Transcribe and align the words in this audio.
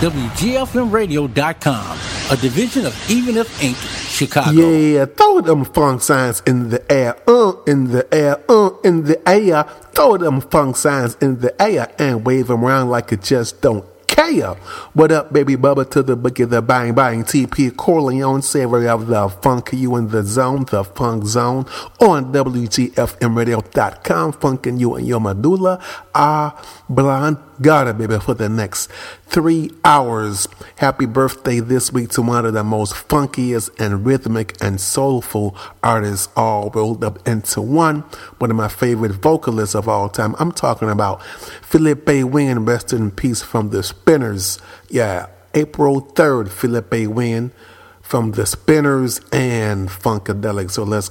WGFMradio.com, 0.00 1.98
a 2.30 2.36
division 2.40 2.86
of 2.86 3.10
Even 3.10 3.36
If 3.36 3.60
Inc., 3.60 3.76
Chicago. 4.08 4.50
Yeah, 4.50 5.04
throw 5.04 5.42
them 5.42 5.66
funk 5.66 6.00
signs 6.00 6.40
in 6.46 6.70
the 6.70 6.90
air, 6.90 7.16
uh, 7.28 7.52
in 7.66 7.92
the 7.92 8.08
air, 8.10 8.42
uh, 8.48 8.70
in 8.82 9.04
the 9.04 9.20
air. 9.28 9.64
Throw 9.92 10.16
them 10.16 10.40
funk 10.40 10.78
signs 10.78 11.16
in 11.16 11.40
the 11.40 11.52
air 11.60 11.92
and 11.98 12.24
wave 12.24 12.46
them 12.46 12.64
around 12.64 12.88
like 12.88 13.12
it 13.12 13.22
just 13.22 13.60
don't 13.60 13.84
care. 14.06 14.54
What 14.94 15.12
up, 15.12 15.34
baby 15.34 15.56
bubba 15.56 15.90
to 15.90 16.02
the 16.02 16.16
boogie, 16.16 16.48
the 16.48 16.62
bang 16.62 16.94
bang, 16.94 17.22
TP 17.22 17.76
Corleone, 17.76 18.40
savory 18.40 18.88
of 18.88 19.06
the 19.06 19.28
funk, 19.28 19.68
you 19.74 19.96
in 19.96 20.08
the 20.08 20.22
zone, 20.22 20.64
the 20.64 20.82
funk 20.82 21.26
zone, 21.26 21.66
on 22.00 22.32
WGFMradio.com, 22.32 24.32
funkin' 24.32 24.80
you 24.80 24.94
and 24.94 25.06
your 25.06 25.20
medulla, 25.20 25.78
ah, 26.14 26.58
blonde, 26.88 27.36
got 27.60 27.88
it, 27.88 27.98
baby, 27.98 28.18
for 28.18 28.34
the 28.34 28.48
next 28.48 28.90
three 29.26 29.70
hours. 29.84 30.48
Happy 30.76 31.06
birthday 31.06 31.60
this 31.60 31.92
week 31.92 32.10
to 32.10 32.22
one 32.22 32.46
of 32.46 32.54
the 32.54 32.64
most 32.64 32.94
funkiest 32.94 33.70
and 33.80 34.04
rhythmic 34.04 34.56
and 34.60 34.80
soulful 34.80 35.56
artists 35.82 36.28
all 36.36 36.70
rolled 36.70 37.04
up 37.04 37.26
into 37.28 37.60
one. 37.60 38.00
One 38.38 38.50
of 38.50 38.56
my 38.56 38.68
favorite 38.68 39.12
vocalists 39.12 39.74
of 39.74 39.88
all 39.88 40.08
time. 40.08 40.34
I'm 40.38 40.52
talking 40.52 40.90
about 40.90 41.22
Philippe 41.62 42.24
Wynne, 42.24 42.64
rest 42.64 42.92
in 42.92 43.10
peace 43.10 43.42
from 43.42 43.70
the 43.70 43.82
Spinners. 43.82 44.58
Yeah, 44.88 45.26
April 45.54 46.00
3rd, 46.02 46.48
Philippe 46.48 47.06
Wynne 47.08 47.52
from 48.00 48.32
the 48.32 48.46
Spinners 48.46 49.20
and 49.32 49.88
Funkadelic. 49.88 50.70
So 50.70 50.82
let's 50.82 51.10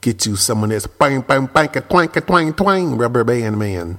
get 0.00 0.26
you 0.26 0.36
some 0.36 0.62
of 0.62 0.70
this 0.70 0.86
bang, 0.86 1.22
bang, 1.22 1.46
bang, 1.46 1.68
twang, 1.68 2.08
twang, 2.08 2.54
twang, 2.54 2.96
rubber 2.96 3.24
band 3.24 3.58
man. 3.58 3.98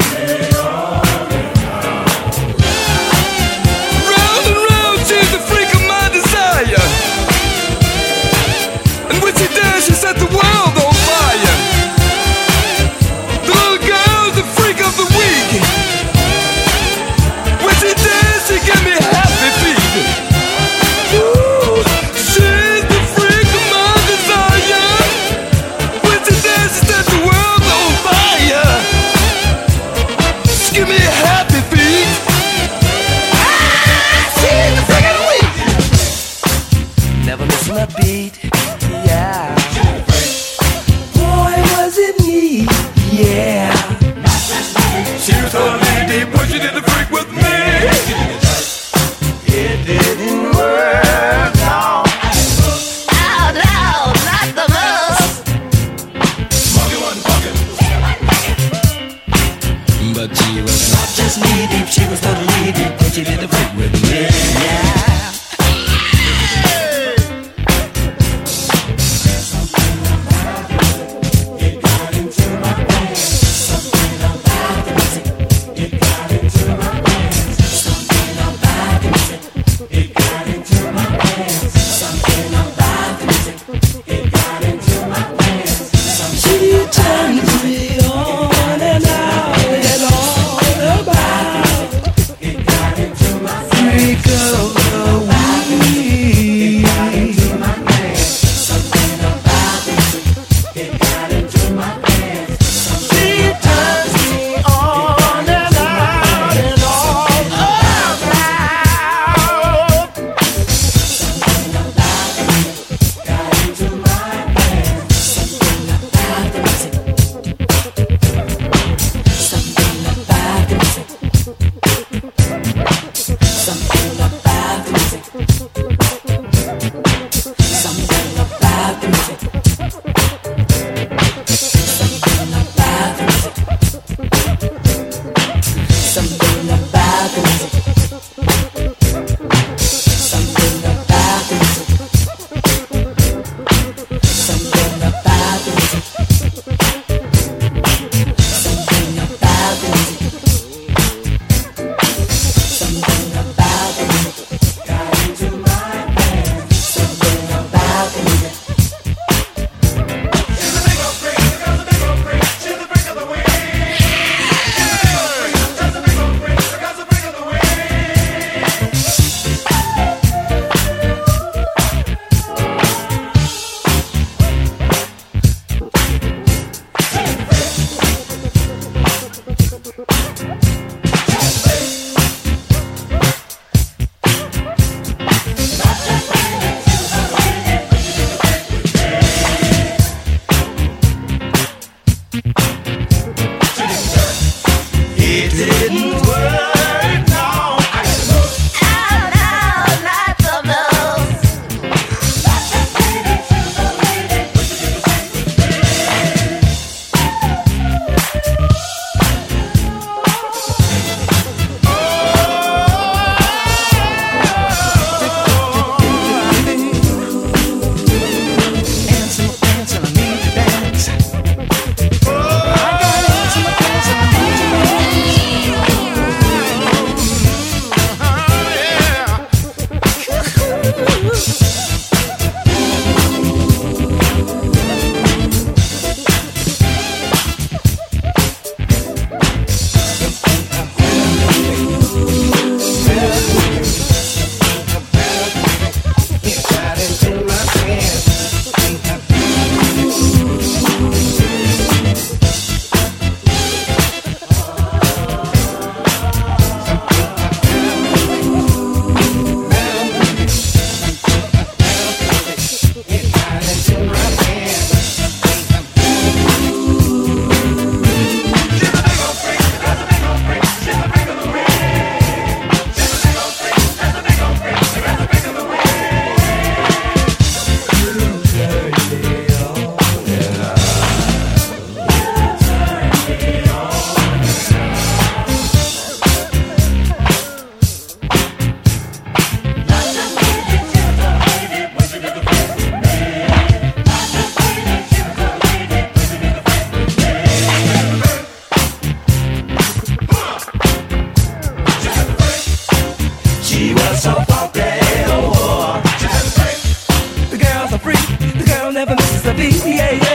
Yeah, 310.01 310.13
yeah. 310.13 310.30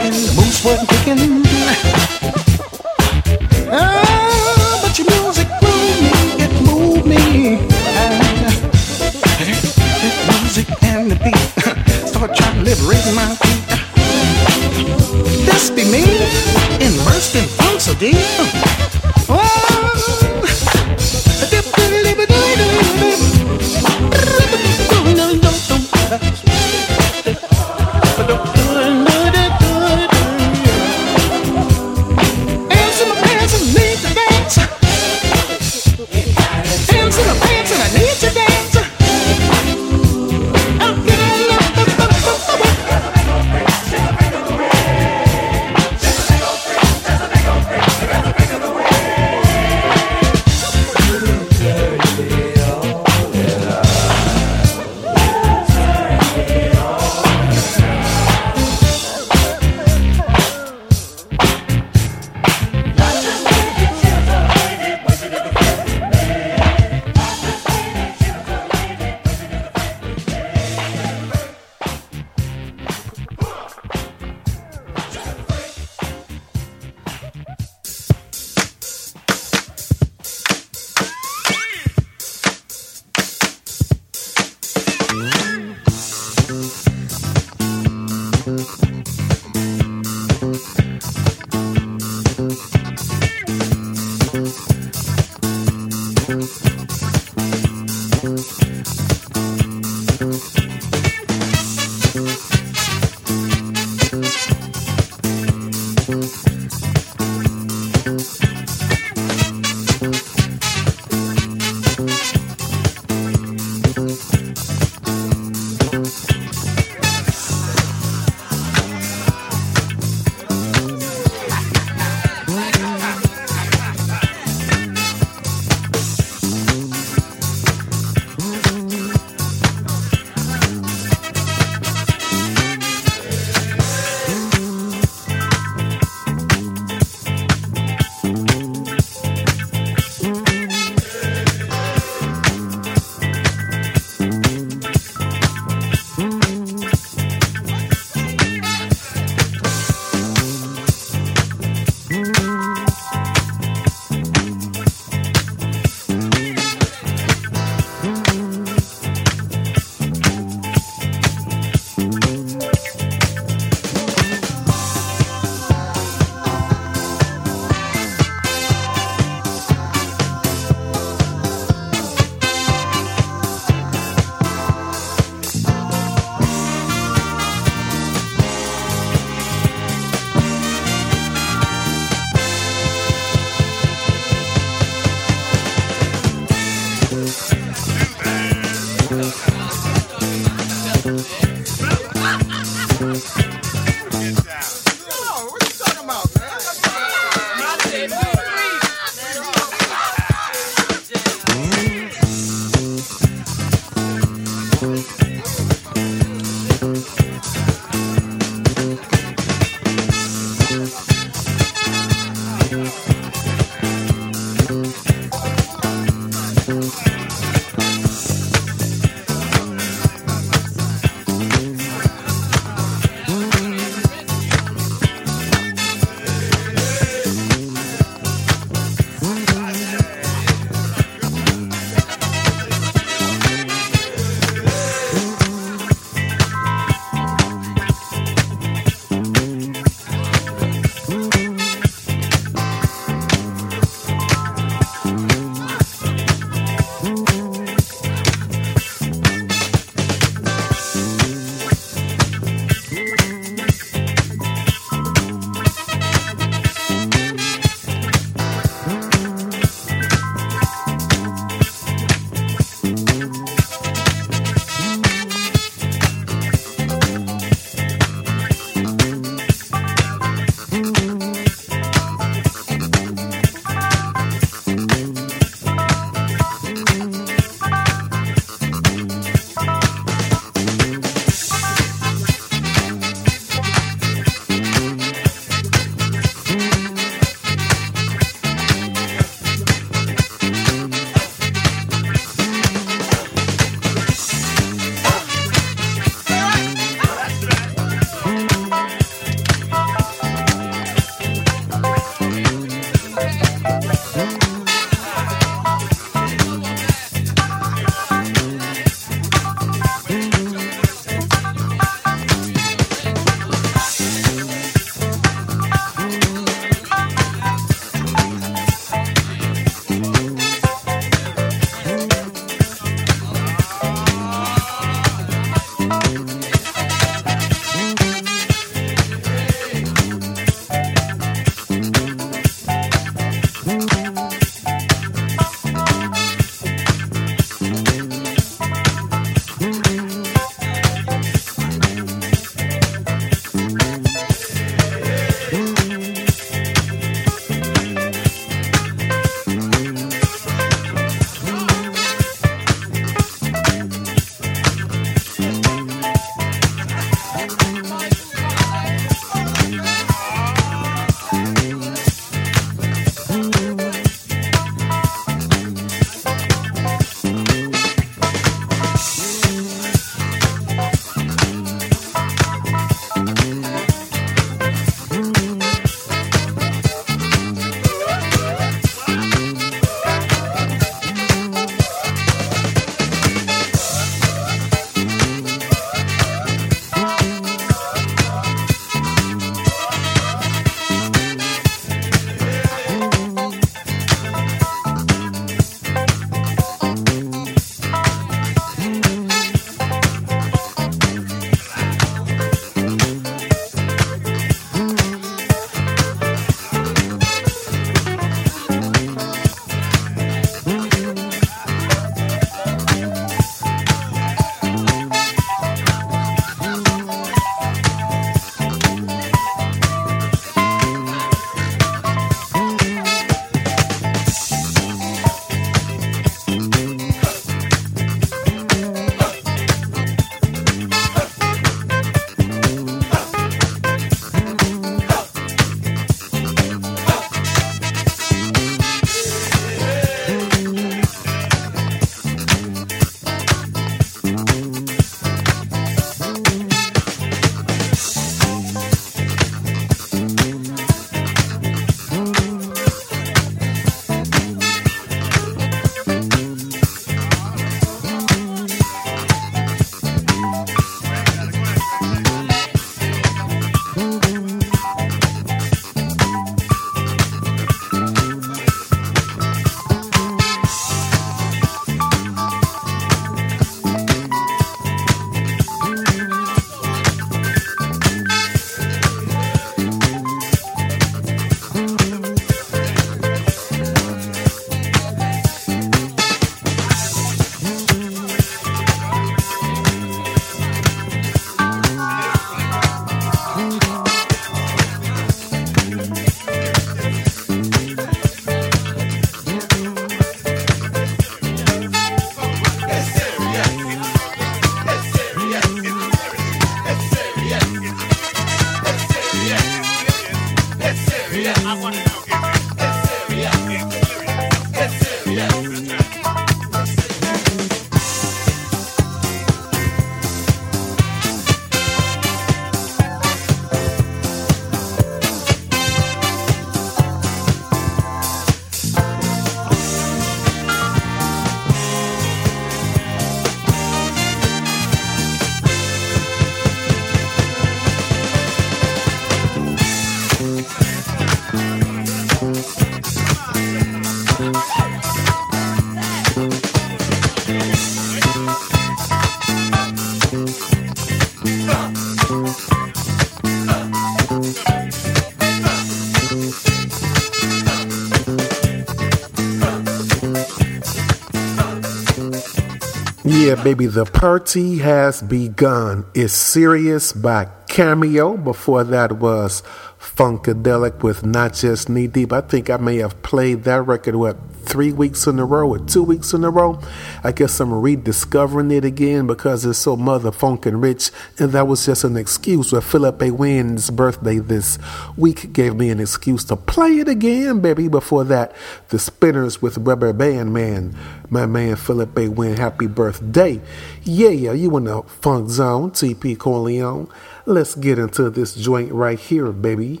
Baby, 563.64 563.86
the 563.86 564.04
party 564.04 564.78
has 564.78 565.20
begun. 565.20 566.06
It's 566.14 566.32
serious 566.32 567.12
by 567.12 567.48
Cameo. 567.68 568.36
Before 568.36 568.84
that 568.84 569.18
was 569.18 569.62
Funkadelic 569.98 571.02
with 571.02 571.26
Not 571.26 571.54
Just 571.54 571.88
Knee 571.88 572.06
Deep. 572.06 572.32
I 572.32 572.40
think 572.40 572.70
I 572.70 572.76
may 572.76 572.98
have 572.98 573.20
played 573.22 573.64
that 573.64 573.82
record, 573.82 574.14
what, 574.14 574.36
three 574.68 574.92
weeks 574.92 575.26
in 575.26 575.38
a 575.38 575.44
row 575.44 575.70
or 575.70 575.78
two 575.78 576.02
weeks 576.02 576.32
in 576.32 576.44
a 576.44 576.50
row? 576.50 576.80
I 577.24 577.32
guess 577.32 577.58
I'm 577.58 577.72
rediscovering 577.72 578.70
it 578.70 578.84
again 578.84 579.26
because 579.26 579.64
it's 579.64 579.78
so 579.78 579.96
motherfunkin' 579.96 580.82
rich. 580.82 581.10
And 581.38 581.52
that 581.52 581.66
was 581.66 581.86
just 581.86 582.04
an 582.04 582.16
excuse. 582.16 582.70
With 582.70 582.84
Philippe 582.84 583.30
Wynne's 583.30 583.90
birthday 583.90 584.38
this 584.38 584.78
week 585.16 585.52
gave 585.52 585.74
me 585.74 585.90
an 585.90 586.00
excuse 586.00 586.44
to 586.44 586.56
play 586.56 586.98
it 586.98 587.08
again, 587.08 587.60
baby. 587.60 587.88
Before 587.88 588.24
that, 588.24 588.54
The 588.90 588.98
Spinners 588.98 589.62
with 589.62 589.78
Rubber 589.78 590.12
Band 590.12 590.52
Man. 590.52 590.94
My 591.30 591.46
man 591.46 591.76
Philip 591.76 592.16
A. 592.18 592.28
Wynn, 592.28 592.56
happy 592.56 592.86
birthday. 592.86 593.60
Yeah, 594.02 594.30
yeah, 594.30 594.52
you 594.52 594.76
in 594.76 594.84
the 594.84 595.02
funk 595.02 595.50
zone, 595.50 595.90
TP 595.90 596.38
Corleone. 596.38 597.08
Let's 597.46 597.74
get 597.74 597.98
into 597.98 598.30
this 598.30 598.54
joint 598.54 598.92
right 598.92 599.18
here, 599.18 599.52
baby. 599.52 600.00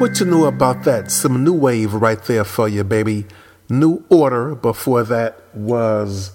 What 0.00 0.18
you 0.18 0.24
knew 0.24 0.46
about 0.46 0.84
that? 0.84 1.10
Some 1.10 1.44
new 1.44 1.52
wave 1.52 1.92
right 1.92 2.22
there 2.24 2.44
for 2.44 2.66
you, 2.66 2.82
baby. 2.84 3.26
New 3.68 4.02
Order. 4.08 4.54
Before 4.54 5.02
that 5.04 5.38
was 5.54 6.32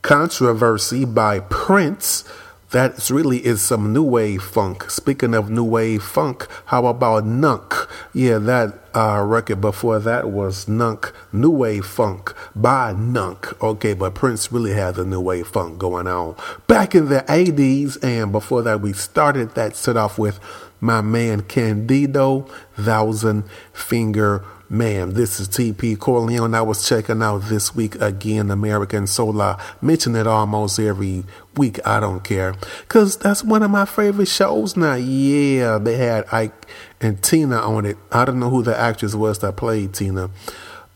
Controversy 0.00 1.04
by 1.04 1.40
Prince. 1.40 2.24
That 2.70 3.10
really 3.10 3.44
is 3.44 3.60
some 3.60 3.92
new 3.92 4.02
wave 4.02 4.42
funk. 4.42 4.90
Speaking 4.90 5.34
of 5.34 5.50
new 5.50 5.62
wave 5.62 6.02
funk, 6.02 6.46
how 6.66 6.86
about 6.86 7.24
Nunk? 7.24 7.86
Yeah, 8.14 8.38
that 8.38 8.78
uh, 8.94 9.22
record 9.26 9.60
before 9.60 9.98
that 9.98 10.30
was 10.30 10.64
Nunk, 10.64 11.12
New 11.32 11.50
Wave 11.50 11.84
Funk 11.84 12.34
by 12.56 12.94
Nunk. 12.94 13.60
Okay, 13.62 13.92
but 13.92 14.14
Prince 14.14 14.50
really 14.50 14.72
had 14.72 14.94
the 14.94 15.04
new 15.04 15.20
wave 15.20 15.48
funk 15.48 15.78
going 15.78 16.06
on 16.06 16.34
back 16.66 16.94
in 16.94 17.10
the 17.10 17.20
80s. 17.28 18.02
And 18.02 18.32
before 18.32 18.62
that, 18.62 18.80
we 18.80 18.94
started 18.94 19.54
that 19.54 19.76
set 19.76 19.98
off 19.98 20.18
with 20.18 20.40
my 20.82 21.00
man 21.00 21.42
Candido, 21.42 22.40
Thousand 22.76 23.44
Finger 23.72 24.44
Man, 24.72 25.12
this 25.12 25.38
is 25.38 25.50
TP 25.50 25.98
Corleone. 25.98 26.54
I 26.54 26.62
was 26.62 26.88
checking 26.88 27.22
out 27.22 27.42
this 27.42 27.74
week 27.74 27.94
again, 27.96 28.50
American 28.50 29.06
Soul. 29.06 29.42
I 29.42 29.62
mention 29.82 30.16
it 30.16 30.26
almost 30.26 30.80
every 30.80 31.24
week. 31.58 31.78
I 31.86 32.00
don't 32.00 32.24
care. 32.24 32.54
Because 32.80 33.18
that's 33.18 33.44
one 33.44 33.62
of 33.62 33.70
my 33.70 33.84
favorite 33.84 34.28
shows 34.28 34.74
now. 34.74 34.94
Yeah, 34.94 35.76
they 35.76 35.98
had 35.98 36.24
Ike 36.32 36.66
and 37.02 37.22
Tina 37.22 37.58
on 37.58 37.84
it. 37.84 37.98
I 38.10 38.24
don't 38.24 38.40
know 38.40 38.48
who 38.48 38.62
the 38.62 38.74
actress 38.74 39.14
was 39.14 39.40
that 39.40 39.58
played 39.58 39.92
Tina. 39.92 40.30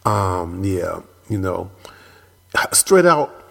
Um, 0.07 0.65
yeah, 0.65 1.03
you 1.29 1.37
know, 1.37 1.71
straight 2.73 3.05
out, 3.05 3.45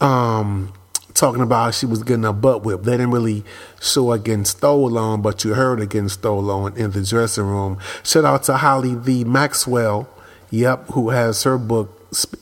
um, 0.00 0.72
talking 1.14 1.42
about 1.42 1.64
how 1.64 1.70
she 1.70 1.86
was 1.86 2.02
getting 2.02 2.24
her 2.24 2.32
butt 2.32 2.64
whipped. 2.64 2.84
They 2.84 2.92
didn't 2.92 3.12
really 3.12 3.44
show 3.80 4.10
her 4.10 4.18
getting 4.18 4.44
stole 4.44 4.98
on, 4.98 5.22
but 5.22 5.44
you 5.44 5.54
heard 5.54 5.78
her 5.78 5.86
getting 5.86 6.08
stole 6.08 6.50
on 6.50 6.76
in 6.76 6.90
the 6.90 7.02
dressing 7.02 7.44
room. 7.44 7.78
Shout 8.02 8.24
out 8.24 8.42
to 8.44 8.56
Holle 8.56 8.96
Thee 8.96 9.24
Maxwell, 9.24 10.08
yep, 10.50 10.88
who 10.88 11.10
has 11.10 11.44
her 11.44 11.56
book 11.56 12.00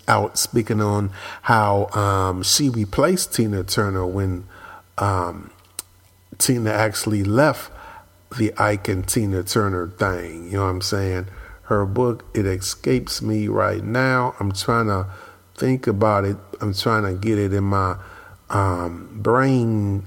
out 0.08 0.38
speaking 0.38 0.80
on 0.80 1.10
how 1.42 1.86
um, 1.92 2.42
she 2.42 2.68
replaced 2.68 3.34
Tina 3.34 3.62
Turner 3.64 4.06
when 4.06 4.46
um, 4.98 5.50
Tina 6.38 6.70
actually 6.70 7.24
left 7.24 7.70
the 8.38 8.52
Ike 8.56 8.88
and 8.88 9.06
Tina 9.06 9.42
Turner 9.42 9.88
thing. 9.88 10.46
You 10.46 10.52
know 10.52 10.64
what 10.64 10.70
I'm 10.70 10.80
saying? 10.82 11.26
Her 11.64 11.86
book, 11.86 12.24
it 12.34 12.46
escapes 12.46 13.22
me 13.22 13.48
right 13.48 13.82
now. 13.82 14.34
I'm 14.40 14.52
trying 14.52 14.86
to 14.86 15.06
think 15.56 15.86
about 15.86 16.24
it. 16.24 16.36
I'm 16.60 16.74
trying 16.74 17.04
to 17.04 17.14
get 17.14 17.38
it 17.38 17.52
in 17.52 17.64
my 17.64 17.96
um, 18.50 19.08
brain 19.22 20.04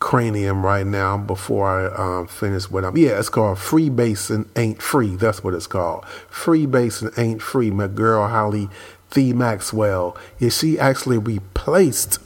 cranium 0.00 0.64
right 0.64 0.86
now 0.86 1.18
before 1.18 1.68
I 1.68 2.18
um, 2.18 2.26
finish 2.26 2.70
what 2.70 2.84
I'm. 2.84 2.96
Yeah, 2.96 3.18
it's 3.18 3.28
called 3.28 3.58
Freebasing 3.58 4.48
Ain't 4.56 4.82
Free. 4.82 5.14
That's 5.14 5.44
what 5.44 5.54
it's 5.54 5.66
called. 5.66 6.04
Freebasing 6.30 7.16
Ain't 7.18 7.42
Free. 7.42 7.70
My 7.70 7.86
girl 7.86 8.26
Holle 8.26 8.70
Thee 9.12 9.32
Maxwell. 9.32 10.16
Yeah, 10.38 10.48
she 10.48 10.78
actually 10.78 11.18
replaced 11.18 12.18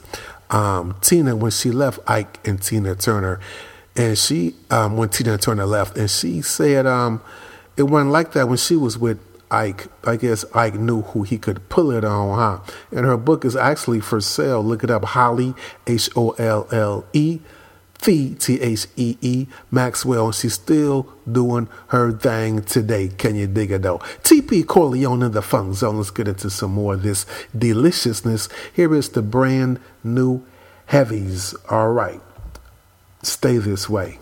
um, 0.49 0.95
Tina 1.01 1.35
when 1.35 1.51
she 1.51 1.71
left 1.71 1.99
Ike 2.07 2.39
and 2.47 2.61
Tina 2.61 2.95
Turner. 2.95 3.39
And 3.97 4.17
she, 4.17 4.55
um, 4.71 4.97
when 4.97 5.09
Tina 5.09 5.37
Turner 5.37 5.65
left, 5.65 5.97
and 5.97 6.09
she 6.09 6.41
said 6.41 6.85
um, 6.85 7.21
it 7.77 7.83
wasn't 7.83 8.11
like 8.11 8.33
that 8.33 8.47
when 8.47 8.57
she 8.57 8.75
was 8.75 8.97
with 8.97 9.19
Ike. 9.55 9.87
I 10.03 10.17
guess 10.17 10.43
Ike 10.53 10.75
knew 10.75 11.01
who 11.01 11.23
he 11.23 11.37
could 11.37 11.69
pull 11.69 11.91
it 11.91 12.03
on, 12.03 12.37
huh? 12.37 12.73
And 12.91 13.05
her 13.05 13.17
book 13.17 13.45
is 13.45 13.55
actually 13.55 14.01
for 14.01 14.19
sale. 14.19 14.61
Look 14.61 14.83
it 14.83 14.91
up. 14.91 15.05
Holle, 15.05 15.55
H 15.87 16.09
O 16.15 16.31
L 16.31 16.67
L 16.71 17.05
E, 17.13 17.39
Thee, 18.03 18.35
T 18.35 18.59
H 18.61 18.87
E 18.97 19.17
E, 19.21 19.47
Maxwell. 19.71 20.31
She's 20.31 20.55
still 20.55 21.07
doing 21.31 21.69
her 21.87 22.11
thing 22.11 22.63
today. 22.63 23.07
Can 23.07 23.35
you 23.35 23.47
dig 23.47 23.71
it 23.71 23.83
though? 23.83 23.99
TP 24.23 24.65
Corleone 24.65 25.31
the 25.31 25.41
Funk 25.41 25.75
Zone. 25.75 25.97
Let's 25.97 26.11
get 26.11 26.27
into 26.27 26.49
some 26.49 26.73
more 26.73 26.95
of 26.95 27.03
this 27.03 27.25
deliciousness. 27.57 28.49
Here 28.73 28.93
is 28.93 29.09
the 29.09 29.21
brand 29.21 29.79
new 30.03 30.45
heavies. 30.87 31.55
All 31.69 31.91
right. 31.91 32.21
Stay 33.23 33.57
this 33.57 33.89
way. 33.89 34.19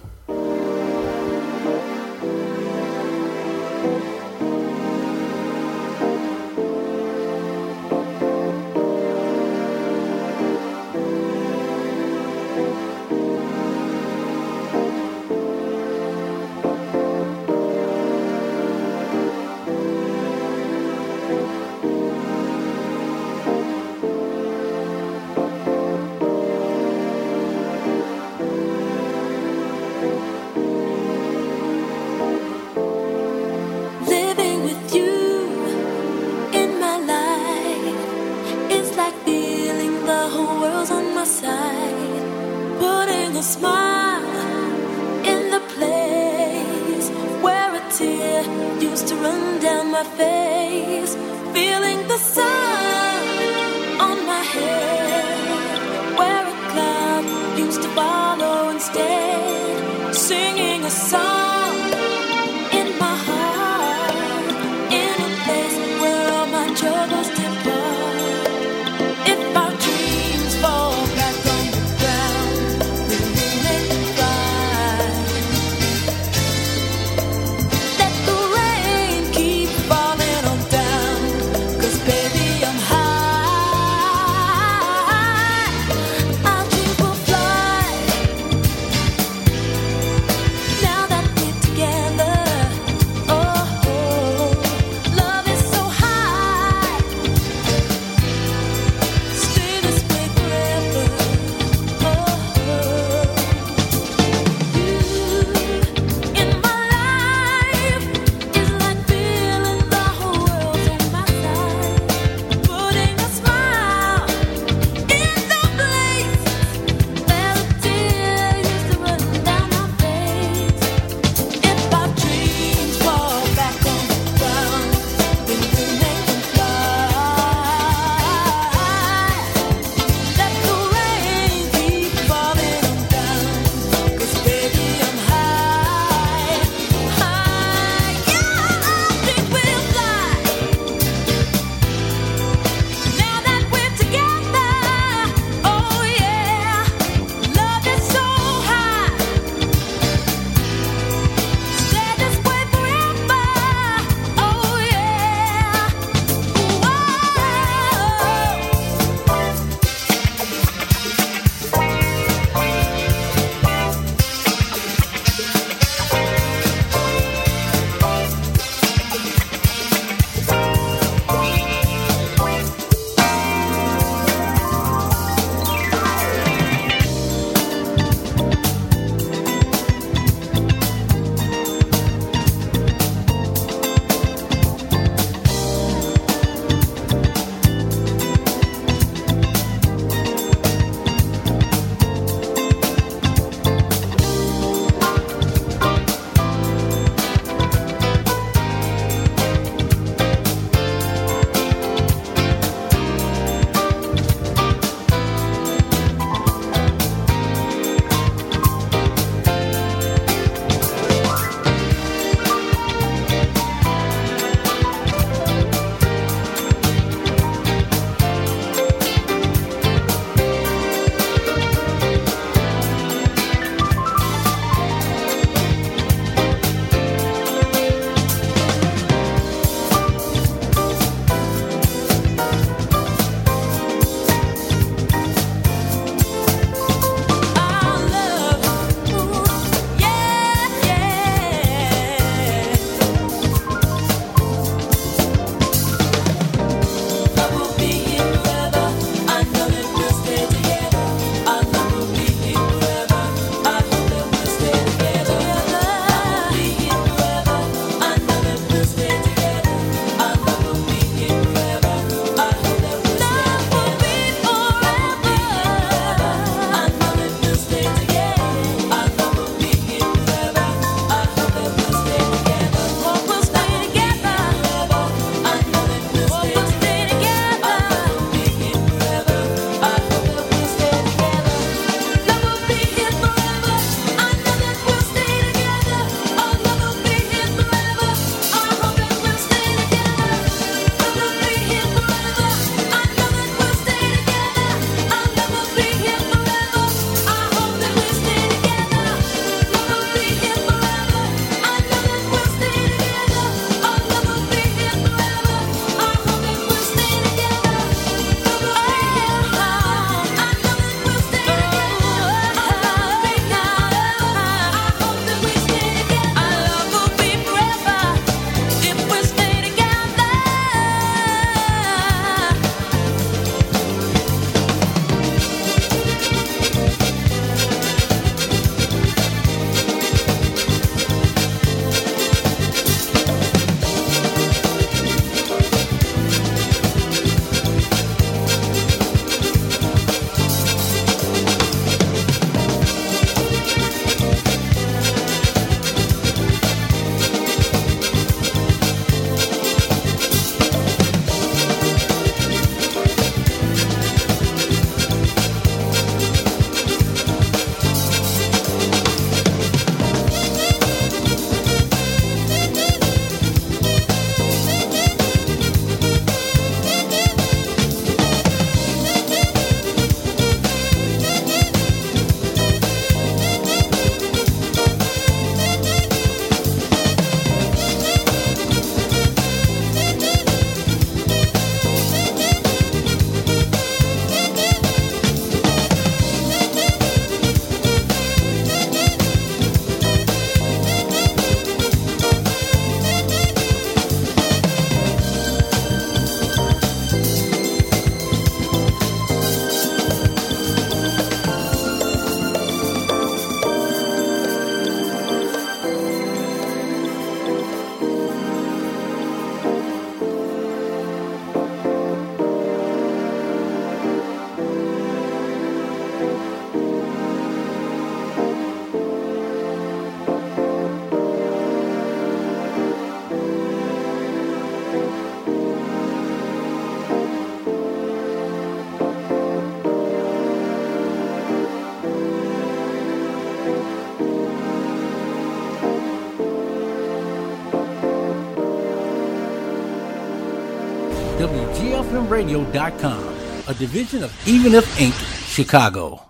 A 442.46 443.74
division 443.74 444.24
of 444.24 444.48
Even 444.48 444.74
If 444.74 444.86
Inc., 444.98 445.14
Chicago. 445.48 446.30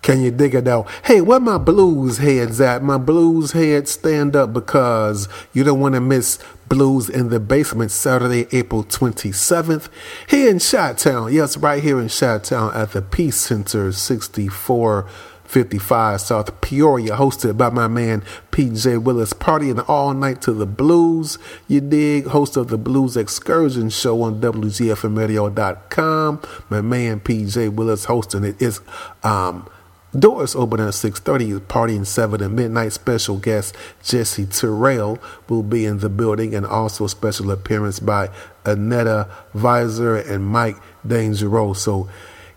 Can 0.00 0.22
you 0.22 0.30
dig 0.30 0.54
it 0.54 0.64
though? 0.64 0.86
Hey, 1.04 1.20
where 1.20 1.40
my 1.40 1.58
blues 1.58 2.18
heads 2.18 2.60
at? 2.60 2.82
My 2.82 2.98
blues 2.98 3.52
heads 3.52 3.90
stand 3.90 4.36
up 4.36 4.54
because 4.54 5.28
you 5.52 5.64
don't 5.64 5.80
want 5.80 5.94
to 5.94 6.00
miss 6.00 6.38
Blues 6.68 7.10
in 7.10 7.28
the 7.28 7.40
Basement 7.40 7.90
Saturday, 7.90 8.46
April 8.52 8.84
27th 8.84 9.88
here 10.28 10.50
in 10.50 10.58
Chi-Town. 10.58 11.32
Yes, 11.32 11.56
right 11.58 11.82
here 11.82 12.00
in 12.00 12.08
Chi-Town 12.08 12.72
at 12.74 12.92
the 12.92 13.02
Peace 13.02 13.36
Center, 13.36 13.92
6455 13.92 16.20
South 16.20 16.60
Peoria, 16.62 17.16
hosted 17.16 17.58
by 17.58 17.68
my 17.68 17.86
man 17.86 18.22
PJ 18.54 19.02
Willis, 19.02 19.32
partying 19.32 19.84
all 19.88 20.14
night 20.14 20.40
to 20.42 20.52
the 20.52 20.64
blues. 20.64 21.40
You 21.66 21.80
dig? 21.80 22.26
Host 22.26 22.56
of 22.56 22.68
the 22.68 22.78
Blues 22.78 23.16
Excursion 23.16 23.90
Show 23.90 24.22
on 24.22 24.40
WGFMradio.com. 24.40 26.40
My 26.70 26.80
man 26.80 27.18
PJ 27.18 27.74
Willis 27.74 28.04
hosting 28.04 28.44
it 28.44 28.62
is 28.62 28.80
um 29.24 29.68
Doors 30.16 30.54
open 30.54 30.78
at 30.78 30.90
6.30, 30.90 31.58
partying 31.62 32.06
7 32.06 32.40
at 32.40 32.50
midnight. 32.52 32.92
Special 32.92 33.38
guest 33.38 33.74
Jesse 34.04 34.46
Terrell 34.46 35.18
will 35.48 35.64
be 35.64 35.84
in 35.84 35.98
the 35.98 36.08
building 36.08 36.54
and 36.54 36.64
also 36.64 37.06
a 37.06 37.08
special 37.08 37.50
appearance 37.50 37.98
by 37.98 38.30
Anetta 38.64 39.28
Visor 39.54 40.14
and 40.14 40.46
Mike 40.46 40.76
Dangerous. 41.04 41.82
So 41.82 42.08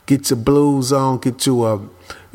get 0.05 0.29
your 0.29 0.37
blues 0.37 0.93
on, 0.93 1.17
get 1.17 1.47
you 1.47 1.65
a, 1.65 1.81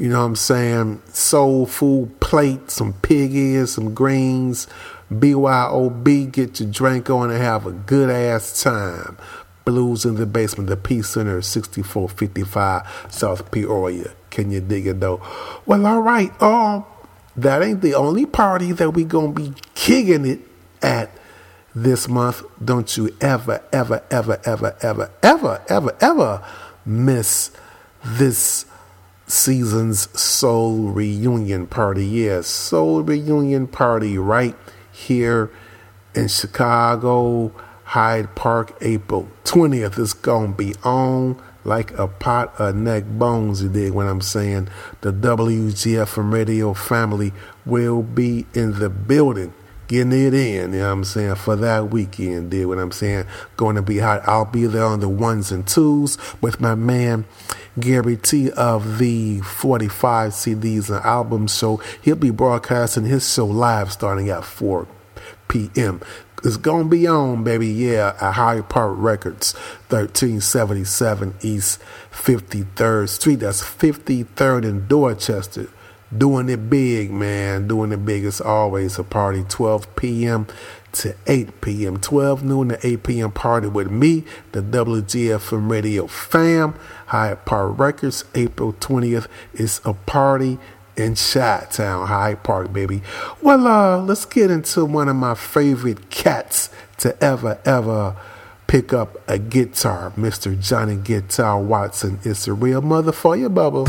you 0.03 0.09
know 0.09 0.19
what 0.19 0.27
I'm 0.27 0.35
saying, 0.35 1.01
soul 1.07 1.65
food 1.65 2.19
plate, 2.19 2.73
some 2.73 2.93
pig 2.93 3.33
ears, 3.37 3.75
some 3.75 3.95
greens, 3.95 4.67
BYOB, 5.13 6.33
get 6.33 6.59
your 6.59 6.69
drink 6.73 7.09
on 7.09 7.31
and 7.31 7.41
have 7.41 7.67
a 7.67 7.71
good 7.71 8.11
ass 8.11 8.65
time. 8.65 9.17
Blues 9.65 10.05
in 10.05 10.17
the 10.17 10.27
Basement, 10.27 10.69
the 10.69 10.77
Peace 10.77 11.11
Center, 11.11 11.41
6455 11.41 13.13
South 13.13 13.49
Peoria. 13.53 14.11
Can 14.31 14.51
you 14.51 14.61
dig 14.61 14.89
it 14.89 14.99
though? 14.99 15.23
Well, 15.67 15.87
all 15.87 16.01
right. 16.01 16.33
Um, 16.43 16.85
that 17.37 17.63
ain't 17.63 17.81
the 17.81 17.95
only 17.95 18.27
party 18.27 18.73
that 18.73 18.91
we 18.91 19.05
gonna 19.05 19.31
be 19.31 19.55
kicking 19.77 20.27
it 20.27 20.41
at 20.83 21.13
this 21.77 22.09
month. 22.09 22.43
Don't 22.65 22.97
you 22.97 23.15
ever, 23.21 23.63
ever, 23.73 24.03
ever, 24.11 24.41
ever, 24.45 24.77
ever, 24.83 25.13
ever, 25.23 25.63
ever, 25.69 25.97
ever 26.01 26.45
miss 26.85 27.53
this 28.05 28.67
season's 29.33 30.09
soul 30.19 30.91
reunion 30.91 31.67
party. 31.67 32.05
Yes, 32.05 32.47
soul 32.47 33.03
reunion 33.03 33.67
party 33.67 34.19
right 34.19 34.55
here 34.93 35.51
in 36.15 36.29
Chicago, 36.29 37.53
Hyde 37.85 38.35
Park, 38.37 38.77
April 38.83 39.29
20th. 39.45 39.99
It's 39.99 40.13
gonna 40.13 40.53
be 40.53 40.75
on 40.85 41.41
like 41.65 41.97
a 41.99 42.09
pot 42.09 42.53
of 42.59 42.75
neck 42.75 43.05
bones, 43.05 43.63
you 43.63 43.69
dig 43.69 43.93
what 43.93 44.07
I'm 44.07 44.21
saying? 44.21 44.69
The 45.01 45.13
WGFM 45.13 46.33
Radio 46.33 46.75
family 46.75 47.33
will 47.65 48.03
be 48.03 48.47
in 48.53 48.79
the 48.79 48.91
building. 48.91 49.55
Getting 49.89 50.13
it 50.13 50.33
in, 50.33 50.73
you 50.73 50.79
know 50.79 50.87
what 50.87 50.93
I'm 50.93 51.05
saying, 51.05 51.35
for 51.35 51.55
that 51.57 51.91
weekend, 51.91 52.51
dig 52.51 52.67
what 52.67 52.79
I'm 52.79 52.93
saying? 52.93 53.27
Going 53.57 53.77
to 53.77 53.83
be 53.83 53.99
hot. 53.99 54.23
I'll 54.27 54.47
be 54.47 54.67
there 54.67 54.85
on 54.85 55.01
the 55.01 55.09
ones 55.09 55.53
and 55.53 55.67
twos 55.67 56.17
with 56.41 56.61
my 56.61 56.75
man 56.75 57.27
Gary 57.79 58.17
T 58.17 58.51
of 58.53 58.99
the 58.99 59.41
45 59.41 60.33
CDs 60.33 60.89
and 60.89 61.05
albums. 61.05 61.53
So 61.53 61.81
he'll 62.03 62.17
be 62.17 62.31
broadcasting 62.31 63.05
his 63.05 63.33
show 63.33 63.47
live 63.47 63.93
starting 63.93 64.29
at 64.29 64.45
4 64.45 64.87
p.m. 65.49 66.01
It's 66.45 66.57
gonna 66.57 66.87
be 66.87 67.07
on, 67.07 67.45
baby. 67.45 67.69
Yeah, 67.69 68.17
at 68.21 68.33
Hyde 68.33 68.69
Park 68.69 68.95
Records, 68.97 69.53
1377 69.91 71.37
East 71.41 71.81
53rd 72.11 73.09
Street. 73.09 73.37
That's 73.37 73.63
53rd 73.63 74.65
in 74.65 74.87
Dorchester. 74.89 75.69
Doing 76.17 76.49
it 76.49 76.69
big, 76.69 77.13
man. 77.13 77.69
Doing 77.69 77.93
it 77.93 78.05
big. 78.05 78.25
It's 78.25 78.41
always 78.41 78.99
a 78.99 79.05
party. 79.05 79.45
12 79.49 79.95
p.m. 79.95 80.49
to 80.93 81.15
8 81.29 81.61
p.m. 81.61 81.99
12 81.99 82.43
noon 82.43 82.71
to 82.71 82.87
8 82.87 83.03
p.m. 83.05 83.31
party 83.31 83.69
with 83.69 83.91
me, 83.91 84.25
the 84.51 84.63
WGFM 84.63 85.71
Radio 85.71 86.09
fam. 86.09 86.75
Hyde 87.13 87.45
Park 87.45 87.79
Records, 87.79 88.25
April 88.35 88.73
20th. 88.73 89.27
It's 89.53 89.83
a 89.85 89.93
party 89.93 90.59
in 90.97 91.15
Chi-Town, 91.15 92.07
Hyde 92.07 92.43
Park, 92.43 92.73
baby. 92.73 93.03
Well, 93.43 93.67
uh, 93.67 93.99
let's 93.99 94.25
get 94.25 94.51
into 94.51 94.87
one 94.87 95.11
of 95.11 95.17
my 95.17 95.35
favorite 95.35 96.09
cats 96.09 96.71
to 96.97 97.23
ever, 97.23 97.61
ever 97.67 98.17
pick 98.67 98.95
up 98.95 99.19
a 99.29 99.39
guitar. 99.39 100.13
Mr. 100.17 100.59
Johnny 100.59 100.97
Guitar 100.97 101.61
Watson. 101.61 102.19
It's 102.25 102.49
a 102.49 102.55
real 102.55 102.81
mother 102.81 103.13
for 103.13 103.37
you, 103.37 103.51
bubble. 103.51 103.89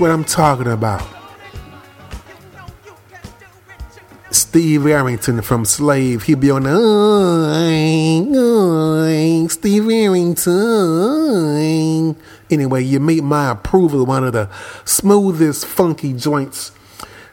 what 0.00 0.10
I'm 0.10 0.24
talking 0.24 0.66
about. 0.66 1.06
Steve 4.30 4.86
Arrington 4.86 5.42
from 5.42 5.66
Slave, 5.66 6.22
he'd 6.22 6.40
be 6.40 6.50
on 6.50 6.62
the 6.62 6.70
Steve 9.50 9.90
Arrington. 9.90 10.56
Anyway, 12.50 12.82
you 12.82 12.98
meet 12.98 13.22
my 13.22 13.50
approval, 13.50 14.06
one 14.06 14.24
of 14.24 14.32
the 14.32 14.48
smoothest 14.84 15.66
funky 15.66 16.14
joints 16.14 16.72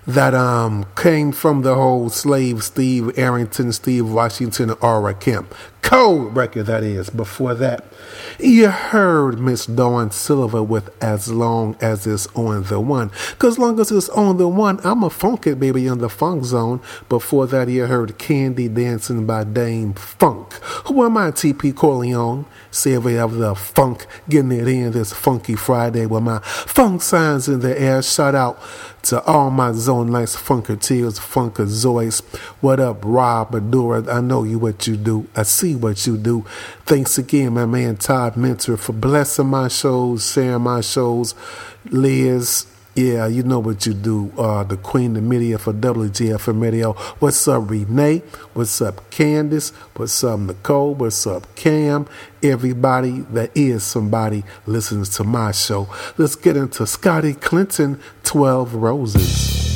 that 0.07 0.33
um, 0.33 0.85
came 0.95 1.33
from 1.33 1.63
the 1.63 1.75
whole 1.75 2.09
slave 2.09 2.63
Steve 2.63 3.17
Arrington, 3.19 3.73
Steve 3.73 4.09
Washington, 4.09 4.71
Aura 4.81 5.13
Kemp. 5.13 5.53
Cold 5.81 6.35
record, 6.35 6.65
that 6.65 6.83
is. 6.83 7.09
Before 7.09 7.53
that, 7.55 7.85
you 8.39 8.69
heard 8.69 9.39
Miss 9.39 9.65
Dawn 9.65 10.11
Silver 10.11 10.63
with 10.63 10.89
As 11.01 11.31
Long 11.31 11.77
As 11.81 12.07
It's 12.07 12.27
On 12.35 12.63
The 12.63 12.79
One. 12.79 13.11
Because 13.31 13.57
long 13.57 13.79
as 13.79 13.91
it's 13.91 14.09
on 14.09 14.37
the 14.37 14.47
one, 14.47 14.79
I'm 14.83 15.03
a 15.03 15.09
funky 15.09 15.53
baby 15.53 15.87
in 15.87 15.99
the 15.99 16.09
funk 16.09 16.43
zone. 16.45 16.81
Before 17.07 17.47
that, 17.47 17.69
you 17.69 17.85
heard 17.85 18.17
Candy 18.17 18.67
Dancing 18.67 19.25
by 19.25 19.43
Dâm-Funk. 19.45 20.53
Who 20.87 21.05
am 21.05 21.17
I, 21.17 21.31
TP 21.31 21.73
Corleone? 21.73 22.45
Savvy 22.71 23.17
of 23.17 23.35
the 23.35 23.55
funk, 23.55 24.05
getting 24.29 24.51
it 24.51 24.67
in 24.67 24.91
this 24.91 25.13
funky 25.13 25.55
Friday 25.55 26.05
with 26.05 26.23
my 26.23 26.39
funk 26.39 27.01
signs 27.01 27.47
in 27.47 27.59
the 27.59 27.79
air. 27.79 28.01
Shout 28.01 28.35
out 28.35 28.59
to 29.03 29.23
all 29.23 29.49
my 29.49 29.71
zone 29.71 30.11
nice 30.11 30.35
funketeers, 30.35 31.19
funkazoids. 31.19 32.23
What 32.61 32.79
up, 32.79 32.99
Rob 33.03 33.51
Adora? 33.51 34.07
I 34.11 34.21
know 34.21 34.43
you 34.43 34.59
what 34.59 34.85
you 34.87 34.97
do. 34.97 35.27
I 35.35 35.43
see 35.43 35.75
what 35.75 36.05
you 36.05 36.17
do. 36.17 36.45
Thanks 36.85 37.17
again, 37.17 37.53
my 37.53 37.65
man 37.65 37.97
Todd 37.97 38.35
Mentor, 38.35 38.77
for 38.77 38.93
blessing 38.93 39.47
my 39.47 39.69
shows, 39.69 40.31
sharing 40.31 40.63
my 40.63 40.81
shows. 40.81 41.35
Liz, 41.89 42.65
yeah, 42.97 43.27
you 43.27 43.43
know 43.43 43.59
what 43.59 43.85
you 43.85 43.93
do. 43.93 44.31
Uh, 44.37 44.63
the 44.63 44.75
Queen 44.75 45.15
of 45.15 45.23
Media 45.23 45.59
for 45.59 45.71
WGFM 45.71 46.59
Radio. 46.59 46.93
What's 47.19 47.47
up, 47.47 47.69
Renee? 47.69 48.23
What's 48.53 48.81
up, 48.81 49.11
Candace? 49.11 49.69
What's 49.95 50.23
up, 50.23 50.39
Nicole? 50.39 50.95
What's 50.95 51.27
up, 51.27 51.55
Cam? 51.55 52.07
Everybody 52.41 53.19
that 53.31 53.51
is 53.55 53.83
somebody 53.83 54.43
listens 54.65 55.09
to 55.17 55.23
my 55.23 55.51
show. 55.51 55.87
Let's 56.17 56.35
get 56.35 56.57
into 56.57 56.87
Scotty 56.87 57.35
Clinton, 57.35 58.01
12 58.23 58.73
Roses. 58.73 59.66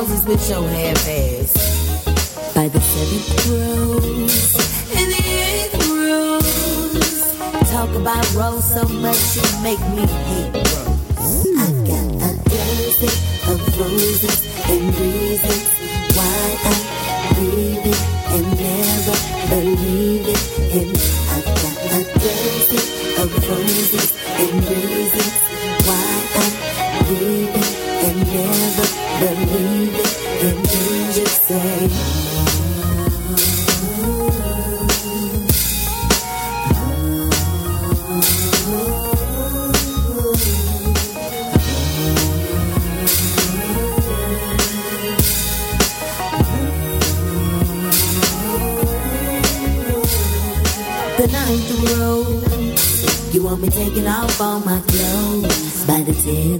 Roses 0.00 0.24
with 0.24 0.48
your 0.48 0.66
half-ass 0.66 1.52
by 2.54 2.68
the 2.68 2.80
seventh 2.80 3.50
rose 3.50 4.54
and 4.96 5.12
the 5.12 5.22
eighth 5.28 5.76
rose. 5.92 7.20
Talk 7.70 7.90
about 7.94 8.24
rose 8.34 8.64
so 8.64 8.88
much 8.88 9.36
you 9.36 9.44
make 9.62 9.80
me 9.96 10.06
hate 10.06 10.54
rose. 10.54 11.46
I've 11.58 11.80
got 11.86 12.08
a 12.16 12.32
dozen 12.48 13.12
of 13.52 13.60
roses 13.78 14.38
and 14.70 14.82
reasons 14.96 15.68
why 16.16 16.56
I 16.64 16.89
clothes. 56.30 56.59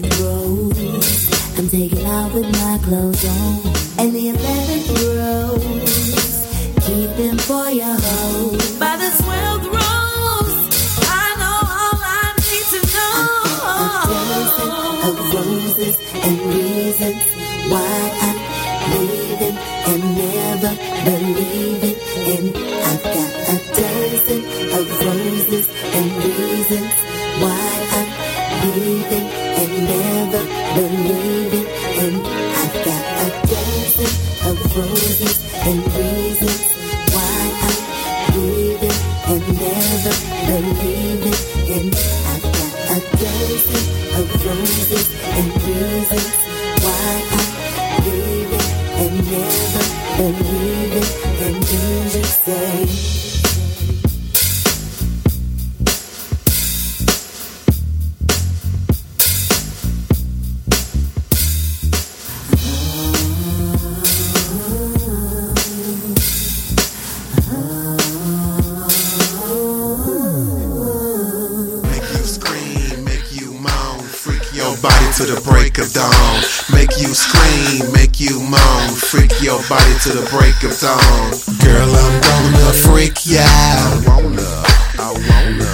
Break 75.70 75.86
of 75.86 75.92
dawn. 75.92 76.42
Make 76.72 76.90
you 76.98 77.14
scream, 77.14 77.92
make 77.92 78.18
you 78.18 78.40
moan, 78.40 78.88
freak 78.90 79.30
your 79.42 79.60
body 79.68 79.94
to 80.02 80.10
the 80.10 80.26
break 80.30 80.58
of 80.66 80.74
dawn. 80.80 81.30
Girl, 81.62 81.90
I'm 81.90 82.20
gonna 82.20 82.72
freak 82.72 83.26
ya. 83.26 83.46
I 83.46 84.02
wanna, 84.06 84.50
I 84.98 85.10
wanna. 85.14 85.70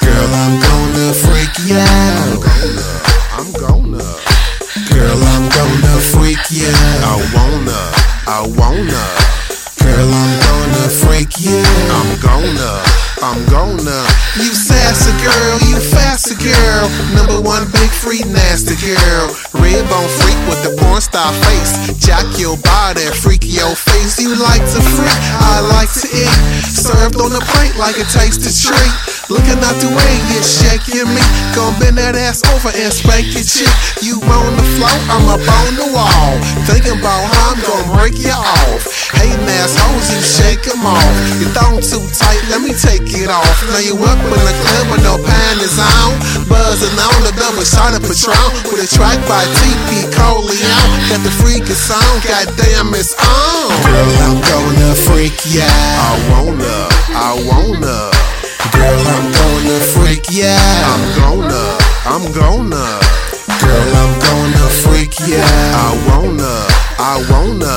Girl, 0.00 0.30
I'm 0.32 0.56
gonna 0.60 1.12
freak 1.12 1.52
ya. 1.68 1.84
I'm 2.24 2.40
gonna, 2.40 2.88
I'm 3.36 3.50
gonna. 3.60 4.10
Girl, 4.88 5.20
I'm 5.20 5.48
gonna 5.52 6.00
freak 6.00 6.40
ya. 6.50 6.72
I 7.04 7.16
wanna, 7.34 7.80
I 8.26 8.40
wanna. 8.56 9.04
Girl, 9.84 10.08
I'm 10.08 10.32
gonna 10.40 10.88
freak 10.88 11.32
ya. 11.40 11.60
I'm 11.92 12.10
gonna, 12.24 12.72
I'm 13.20 13.40
gonna. 13.50 14.00
You 14.36 14.54
sassy 14.54 15.12
girl, 15.20 15.56
you 15.68 15.80
faster 15.80 16.36
girl. 16.38 16.88
Number 17.14 17.40
one 17.40 17.66
big 17.72 17.90
free 17.90 18.22
nasty 18.24 18.49
girl. 18.80 19.49
Porn 21.00 21.08
star 21.08 21.32
face. 21.48 21.96
Jack 21.98 22.26
your 22.38 22.56
body, 22.58 23.06
freak 23.22 23.44
your 23.44 23.74
face. 23.74 24.18
You 24.18 24.36
like 24.36 24.60
to 24.60 24.80
freak, 24.80 25.20
I 25.40 25.60
like 25.72 25.88
to 25.96 26.06
eat. 26.12 26.36
Served 26.68 27.16
on 27.16 27.32
a 27.32 27.40
plate 27.40 27.76
like 27.76 27.96
it 27.96 28.08
tastes 28.12 28.44
the 28.44 28.52
treat. 28.52 28.94
Looking 29.30 29.62
out 29.64 29.78
the 29.80 29.88
way 29.88 30.12
you're 30.28 30.44
shaking 30.44 31.08
me. 31.08 31.22
Gon' 31.54 31.78
bend 31.78 31.96
that 31.96 32.16
ass 32.16 32.42
over 32.52 32.68
and 32.74 32.92
spank 32.92 33.32
your 33.32 33.46
chick. 33.46 33.70
You 34.02 34.20
on 34.20 34.52
the 34.58 34.66
floor, 34.76 34.96
I'm 35.08 35.24
up 35.30 35.40
on 35.40 35.72
the 35.78 35.88
wall. 35.94 36.32
Thinking 36.68 36.98
about 36.98 37.22
how 37.32 37.54
I'm 37.54 37.60
gonna 37.62 37.96
break 37.96 38.18
you 38.18 38.34
off. 38.34 38.82
Hating 39.14 39.46
ass 39.56 39.72
hoes, 39.78 40.06
you 40.10 40.20
shake 40.20 40.66
'em 40.68 40.84
off. 40.84 41.14
Your 41.40 41.50
thong 41.56 41.80
too 41.80 42.02
tight, 42.12 42.42
let 42.50 42.60
me 42.60 42.74
take 42.74 43.06
it 43.14 43.30
off. 43.30 43.56
Now 43.70 43.78
you 43.78 43.94
up 43.94 44.20
in 44.20 44.42
the 44.42 44.56
club 44.66 44.84
with 44.90 45.02
no 45.06 45.16
panties 45.22 45.78
on. 45.78 46.18
buzzing 46.50 46.98
on 46.98 47.22
the 47.22 47.32
double 47.38 47.62
shot 47.62 47.94
of 47.94 48.02
Patron 48.02 48.50
with 48.66 48.82
a 48.82 48.88
track 48.90 49.18
by 49.30 49.46
TP 49.62 50.10
Corleone. 50.18 50.89
Got 51.10 51.22
the 51.26 51.32
freaking 51.42 51.74
song, 51.74 52.14
goddamn 52.22 52.94
it's 52.94 53.14
on. 53.18 53.70
Girl, 53.82 54.12
I'm 54.26 54.38
gonna 54.40 54.94
freak 54.94 55.38
ya. 55.46 55.66
I 55.66 56.12
wanna, 56.30 56.76
I 57.14 57.30
wanna. 57.48 57.98
Girl, 58.70 59.02
I'm 59.14 59.26
gonna 59.32 59.78
freak 59.92 60.30
ya. 60.30 60.54
I'm 60.86 61.04
gonna, 61.18 61.64
I'm 62.06 62.24
gonna. 62.32 62.86
Girl, 63.58 63.90
I'm 64.02 64.12
gonna 64.22 64.66
freak 64.82 65.18
ya. 65.26 65.42
I 65.42 65.90
wanna, 66.06 66.54
I 66.98 67.18
wanna. 67.30 67.76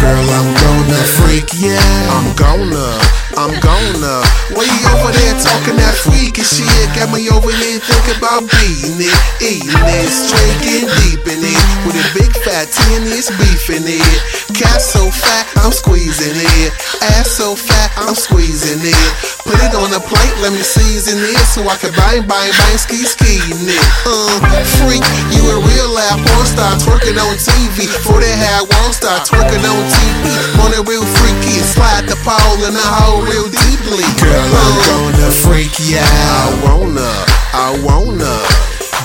Girl, 0.00 0.26
I'm 0.38 0.50
gonna 0.62 1.02
freak 1.18 1.50
ya. 1.58 1.76
I'm 2.14 2.34
gonna, 2.36 2.86
I'm 3.34 3.50
gonna. 3.58 4.22
Way 4.54 4.70
over 4.94 5.10
there 5.10 5.34
talking 5.42 5.76
that 5.82 5.94
freaky 5.98 6.46
shit. 6.46 6.86
Got 6.94 7.10
me 7.10 7.26
over 7.30 7.50
here 7.50 7.82
thinking 7.82 8.18
about 8.18 8.46
beating 8.46 9.02
it, 9.02 9.18
eating 9.42 9.74
it, 9.74 10.10
drinking 10.30 10.86
deep 11.02 11.26
in 11.26 11.42
it. 11.42 11.62
With 11.82 11.98
a 11.98 12.06
big 12.14 12.30
fat 12.46 12.70
is 13.10 13.30
beef 13.38 13.70
in 13.70 13.82
it. 13.86 14.54
Cat 14.54 14.80
so 14.80 15.10
fat, 15.10 15.50
I'm 15.56 15.72
squeezing 15.72 16.36
it. 16.36 16.72
Ass 17.18 17.30
so 17.30 17.56
fat, 17.56 17.90
I'm 17.96 18.14
squeezing 18.14 18.80
it. 18.82 19.43
Put 19.44 19.60
it 19.60 19.76
on 19.76 19.92
a 19.92 20.00
plate, 20.00 20.36
let 20.40 20.56
me 20.56 20.64
season 20.64 21.20
it 21.20 21.36
so 21.52 21.60
I 21.68 21.76
can 21.76 21.92
bang, 21.92 22.24
bang, 22.24 22.48
bang, 22.48 22.78
ski, 22.80 23.04
ski, 23.04 23.44
it. 23.44 23.84
Uh, 24.08 24.40
freak, 24.80 25.04
you 25.36 25.44
a 25.52 25.60
real 25.60 25.92
loud 25.92 26.16
porn 26.24 26.48
star 26.48 26.72
twerking 26.80 27.20
on 27.20 27.36
TV. 27.36 27.84
For 28.08 28.24
that 28.24 28.36
hair, 28.40 28.64
won't 28.64 28.96
start 28.96 29.28
twerking 29.28 29.60
on 29.68 29.84
TV. 29.92 30.24
On 30.64 30.72
a 30.72 30.80
real 30.88 31.04
freaky, 31.20 31.60
slide 31.60 32.08
the 32.08 32.16
pole 32.24 32.56
in 32.64 32.72
the 32.72 32.88
hole 32.88 33.20
real 33.20 33.44
deeply. 33.52 34.08
Girl, 34.16 34.32
I'm 34.32 35.12
gonna 35.12 35.28
freak 35.28 35.76
ya. 35.76 36.00
I 36.00 36.48
wanna, 36.64 37.12
I 37.52 37.68
wanna. 37.84 38.34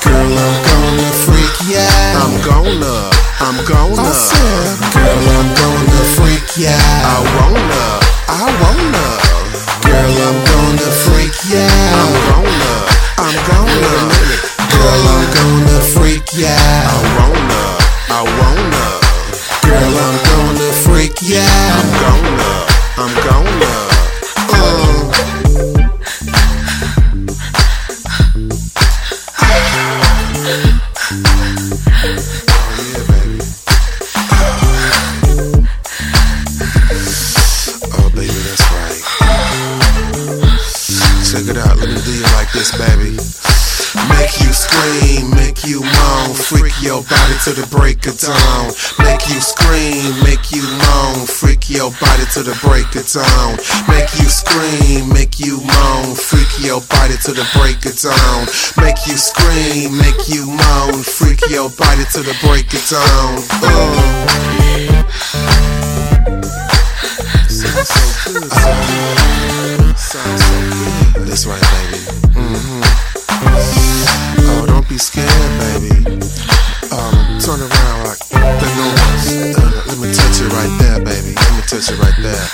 Girl, 0.07 0.23
I'm 0.23 0.55
gonna 0.71 1.11
freak 1.27 1.55
ya. 1.67 1.83
I'm 2.15 2.39
gonna, 2.47 3.11
I'm 3.43 3.59
gonna. 3.67 4.07
Girl, 4.95 5.19
I'm 5.35 5.51
gonna 5.51 6.03
freak 6.15 6.47
ya. 6.55 6.79
I 6.79 7.19
wanna, 7.27 7.83
I 8.31 8.47
wanna. 8.63 9.38
Girl, 9.89 10.17
I'm 10.21 10.37
gonna 10.45 10.89
freak 11.01 11.33
ya. 11.49 11.65
I'm 11.97 12.13
gonna, 12.29 12.73
I'm 13.17 13.37
gonna. 13.49 14.37
Girl, 14.69 15.01
I'm 15.09 15.25
gonna 15.33 15.81
freak 15.81 16.29
ya. 16.37 16.53
I 16.53 17.08
break 47.89 48.05
of 48.05 48.19
dawn. 48.19 48.69
Make 48.99 49.25
you 49.29 49.41
scream, 49.41 50.13
make 50.21 50.51
you 50.51 50.61
moan, 50.61 51.25
freak 51.25 51.69
your 51.71 51.89
body 51.97 52.25
to 52.33 52.43
the 52.43 52.53
break 52.61 52.85
of 52.93 53.09
dawn. 53.09 53.57
Make 53.89 54.13
you 54.21 54.29
scream, 54.29 55.09
make 55.09 55.39
you 55.39 55.57
moan, 55.57 56.13
freak 56.13 56.53
your 56.61 56.81
body 56.85 57.17
to 57.25 57.33
the 57.33 57.49
break 57.57 57.81
of 57.89 57.97
dawn. 57.97 58.45
Make 58.77 59.07
you 59.07 59.17
scream, 59.17 59.97
make 59.97 60.29
you 60.29 60.45
moan, 60.45 61.01
freak 61.01 61.41
your 61.49 61.69
body 61.71 62.05
to 62.13 62.21
the 62.21 62.37
break 62.45 62.69
of 62.77 62.85
dawn. 62.85 63.41
Uh. 63.65 65.01
Sounds 67.49 67.89
so 67.89 68.05
good. 68.29 68.53
Sounds 69.97 70.43
so 70.45 70.53
good. 71.17 71.27
That's 71.27 71.45
right, 71.47 71.65
baby. 71.73 72.05
Mm-hmm. 72.37 72.81
Oh, 74.45 74.65
don't 74.67 74.87
be 74.87 74.97
scared, 74.99 75.25
baby. 75.81 76.18
Touch 81.69 81.93
it 81.93 82.01
right 82.01 82.17
there. 82.17 82.47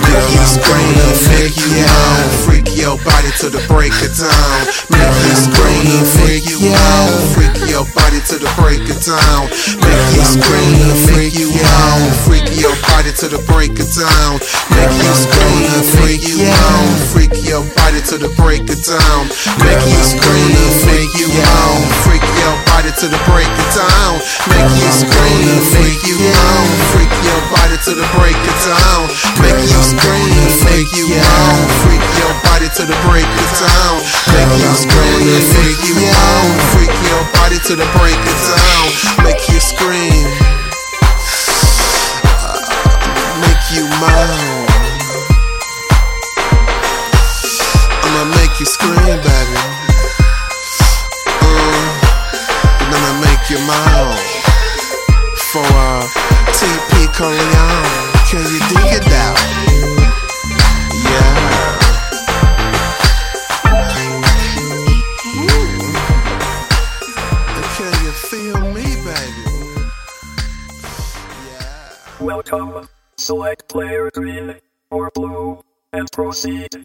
Make 0.00 0.24
you 0.32 0.40
scream, 0.48 0.96
make 1.28 1.52
you 1.52 1.68
moan, 1.84 2.24
freak 2.48 2.64
your 2.80 2.96
body 3.04 3.28
to 3.44 3.52
the 3.52 3.60
break 3.68 3.92
of 4.00 4.08
dawn. 4.16 4.64
Make 4.88 5.16
you 5.28 5.36
scream, 5.36 6.00
make 6.24 6.48
you 6.48 6.56
moan, 6.64 7.12
freak 7.36 7.52
your 7.68 7.84
body 7.92 8.24
to 8.32 8.40
the 8.40 8.48
break 8.56 8.88
of 8.88 8.96
dawn. 9.04 9.52
Make 9.84 10.08
you 10.16 10.24
scream, 10.24 10.96
make 11.12 11.36
you 11.36 11.52
moan, 11.52 12.08
freak 12.24 12.48
your 12.56 12.72
body 12.88 13.12
to 13.20 13.28
the 13.28 13.42
break 13.52 13.76
of 13.76 13.88
dawn. 13.92 14.40
Make 14.72 14.96
you 14.96 15.12
scream, 15.12 15.68
make 16.00 16.24
you 16.24 16.40
moan, 16.48 16.88
freak 17.12 17.34
your 17.44 17.68
body 17.76 18.00
to 18.00 18.16
the 18.16 18.32
break 18.40 18.64
of 18.64 18.80
dawn. 18.80 19.28
Make 19.60 19.84
you 19.92 20.00
scream, 20.08 20.56
make 20.88 21.12
you 21.20 21.28
moan, 21.36 21.84
freak 22.00 22.24
your 22.40 22.56
body 22.88 23.00
to 23.00 23.08
the 23.08 23.20
break 23.28 23.48
of 23.48 23.68
dawn. 23.74 24.16
Make 24.48 24.72
you 24.80 24.88
scream, 24.92 25.60
make 25.76 26.00
you 26.08 26.16
moan, 26.16 26.68
freak 26.92 27.12
your 27.20 27.40
body 27.52 27.76
to 27.84 27.92
the 27.92 28.06
break 28.16 28.36
of 28.36 28.56
dawn. 28.64 29.08
Make 29.44 29.60
you 29.68 29.80
scream, 29.84 30.32
make 30.64 30.88
you 30.96 31.08
moan, 31.12 31.68
freak 31.84 32.00
your 32.16 32.32
body 32.48 32.68
to 32.76 32.84
the 32.88 32.96
break 33.04 33.28
of 33.28 33.50
dawn. 33.60 34.00
Make 34.32 34.52
you 34.56 34.72
scream, 34.72 35.20
make 35.52 35.80
you 35.84 35.94
moan, 36.00 36.48
freak 36.72 36.94
your 37.04 37.24
body 37.36 37.58
to 37.68 37.76
the 37.76 37.88
break 37.98 38.16
of 38.16 38.38
dawn. 38.48 38.88
Make 39.24 39.48
you 39.48 39.60
scream, 39.60 40.24
make 43.44 43.64
you 43.76 43.84
moan. 44.00 44.57
Select 73.48 73.68
player 73.70 74.10
green 74.12 74.56
or 74.90 75.10
blue 75.14 75.62
and 75.94 76.06
proceed. 76.12 76.84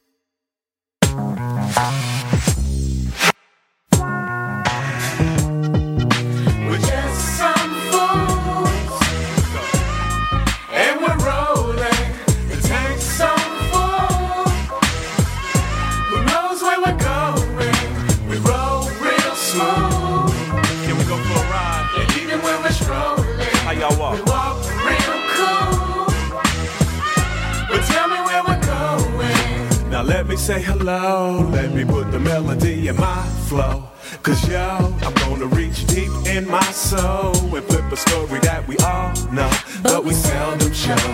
Me 30.33 30.37
say 30.37 30.61
hello. 30.63 31.47
Let 31.51 31.73
me 31.73 31.85
put 31.85 32.11
the 32.11 32.19
melody 32.19 32.87
in 32.87 32.95
my 32.95 33.23
flow. 33.47 33.83
Cause 34.23 34.41
yo, 34.49 34.67
I'm 35.05 35.13
gonna 35.25 35.45
reach 35.45 35.85
deep 35.85 36.11
in 36.25 36.47
my 36.47 36.69
soul 36.71 37.35
and 37.55 37.63
flip 37.65 37.91
a 37.91 37.97
story 37.97 38.39
that 38.39 38.67
we 38.67 38.75
all 38.77 39.13
know, 39.31 39.51
but 39.83 40.03
we 40.03 40.13
seldom 40.13 40.73
show. 40.73 41.05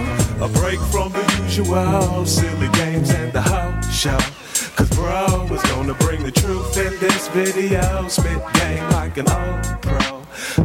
A 0.46 0.48
break 0.60 0.80
from 0.94 1.12
the 1.12 1.24
usual 1.44 2.26
silly 2.26 2.70
games 2.82 3.10
and 3.10 3.34
the 3.34 3.42
whole 3.42 3.82
show. 3.92 4.22
Cause 4.78 4.90
bro 4.92 5.48
is 5.54 5.64
gonna 5.72 5.96
bring 5.96 6.24
the 6.24 6.32
truth 6.32 6.78
in 6.78 6.94
this 7.00 7.28
video. 7.30 8.08
Spit 8.08 8.42
game 8.54 8.90
like 8.92 9.18
an 9.18 9.28
old 9.30 9.82
pro. 9.82 10.08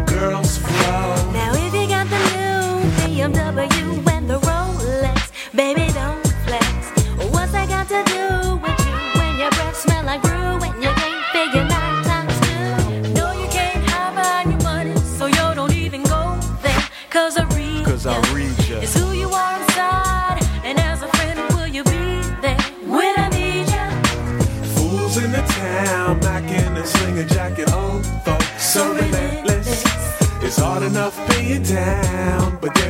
Girls 0.04 0.58
flow. 0.58 1.32
Now 1.32 1.52
if 1.54 1.74
you 1.74 1.88
got 1.88 2.06
the 2.08 2.22
new 2.36 3.24
BMW 3.26 3.73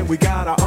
we 0.08 0.18
got 0.18 0.46
our 0.48 0.63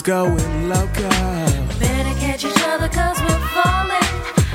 is 0.00 0.02
going 0.02 0.68
loco. 0.68 1.08
Better 1.78 2.14
catch 2.20 2.44
each 2.44 2.62
other 2.64 2.88
cause 2.88 3.20
we're 3.20 3.46
falling. 3.56 4.10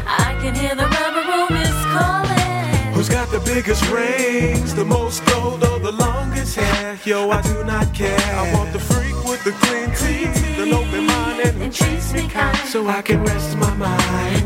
I 0.05 0.37
can 0.41 0.55
hear 0.55 0.75
the 0.75 0.87
rubber 0.97 1.25
room 1.31 1.53
is 1.61 1.79
calling. 1.93 2.93
Who's 2.93 3.09
got 3.09 3.29
the 3.29 3.39
biggest 3.39 3.83
rings, 3.89 4.73
the 4.73 4.85
most 4.85 5.25
gold, 5.25 5.63
or 5.63 5.79
the 5.79 5.91
longest 5.91 6.55
hair? 6.55 6.97
Yo, 7.05 7.29
I 7.29 7.41
do 7.41 7.63
not 7.63 7.93
care. 7.93 8.17
I 8.41 8.53
want 8.53 8.73
the 8.73 8.79
freak 8.79 9.17
with 9.25 9.43
the 9.43 9.51
clean 9.63 9.89
teeth, 10.01 10.57
the 10.57 10.71
open 10.71 11.05
mind, 11.05 11.39
and, 11.41 11.61
and 11.61 11.73
treats 11.73 12.13
me 12.13 12.27
kind. 12.27 12.57
So 12.69 12.87
I 12.87 13.01
can 13.01 13.23
rest 13.23 13.57
my 13.57 13.73
mind. 13.75 14.44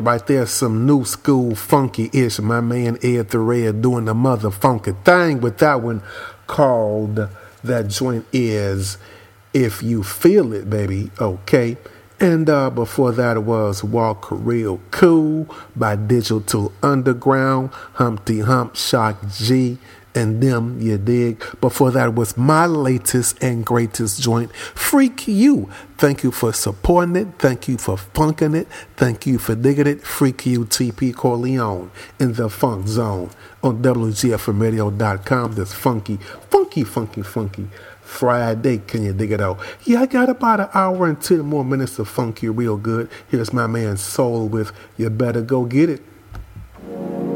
Right 0.00 0.26
there, 0.26 0.46
some 0.46 0.86
new 0.86 1.04
school 1.04 1.54
funky 1.54 2.10
ish. 2.12 2.38
My 2.40 2.60
man 2.60 2.98
Ed 3.02 3.30
the 3.30 3.38
Red 3.38 3.82
doing 3.82 4.06
the 4.06 4.14
mother 4.14 4.50
funky 4.50 4.92
thing 5.04 5.40
with 5.40 5.58
that 5.58 5.80
one 5.82 6.02
called 6.46 7.28
That 7.62 7.88
Joint 7.88 8.26
Is 8.32 8.98
If 9.54 9.82
You 9.82 10.02
Feel 10.02 10.52
It, 10.52 10.68
baby. 10.68 11.10
Okay. 11.20 11.76
And 12.18 12.50
uh, 12.50 12.68
before 12.68 13.12
that 13.12 13.44
was 13.44 13.82
Walk 13.82 14.28
Real 14.30 14.78
Cool 14.90 15.46
by 15.74 15.96
Digital 15.96 16.70
Underground, 16.82 17.70
Humpty 17.94 18.40
Hump, 18.40 18.76
Shock 18.76 19.26
G, 19.30 19.78
and 20.14 20.42
them, 20.42 20.80
you 20.80 20.98
dig. 20.98 21.42
Before 21.60 21.90
that 21.90 22.14
was 22.14 22.36
my 22.36 22.66
latest 22.66 23.42
and 23.42 23.64
greatest 23.64 24.20
joint, 24.20 24.54
Freak 24.54 25.28
You. 25.28 25.70
Thank 25.98 26.22
you 26.22 26.30
for 26.30 26.52
supporting 26.52 27.16
it. 27.16 27.28
Thank 27.38 27.68
you 27.68 27.76
for 27.78 27.96
funking 27.96 28.54
it. 28.54 28.68
Thank 28.96 29.26
you 29.26 29.38
for 29.38 29.54
digging 29.54 29.86
it. 29.86 30.02
Freak 30.02 30.46
You, 30.46 30.64
TP 30.64 31.14
Corleone 31.14 31.90
in 32.18 32.34
the 32.34 32.48
funk 32.48 32.88
zone 32.88 33.30
on 33.62 33.82
WGFMradio.com. 33.82 35.54
This 35.54 35.72
funky, 35.72 36.16
funky, 36.16 36.84
funky, 36.84 37.22
funky. 37.22 37.68
Friday, 38.02 38.78
can 38.78 39.04
you 39.04 39.12
dig 39.12 39.30
it 39.30 39.40
out? 39.40 39.60
Yeah, 39.84 40.00
I 40.00 40.06
got 40.06 40.28
about 40.28 40.60
an 40.60 40.68
hour 40.74 41.06
and 41.06 41.20
10 41.22 41.40
more 41.40 41.64
minutes 41.64 41.98
of 42.00 42.08
funky 42.08 42.48
real 42.48 42.76
good. 42.76 43.08
Here's 43.28 43.52
my 43.52 43.68
man 43.68 43.96
Saoul 43.96 44.48
with 44.48 44.72
You 44.96 45.10
Better 45.10 45.42
Go 45.42 45.64
Get 45.64 45.90
It. 45.90 47.29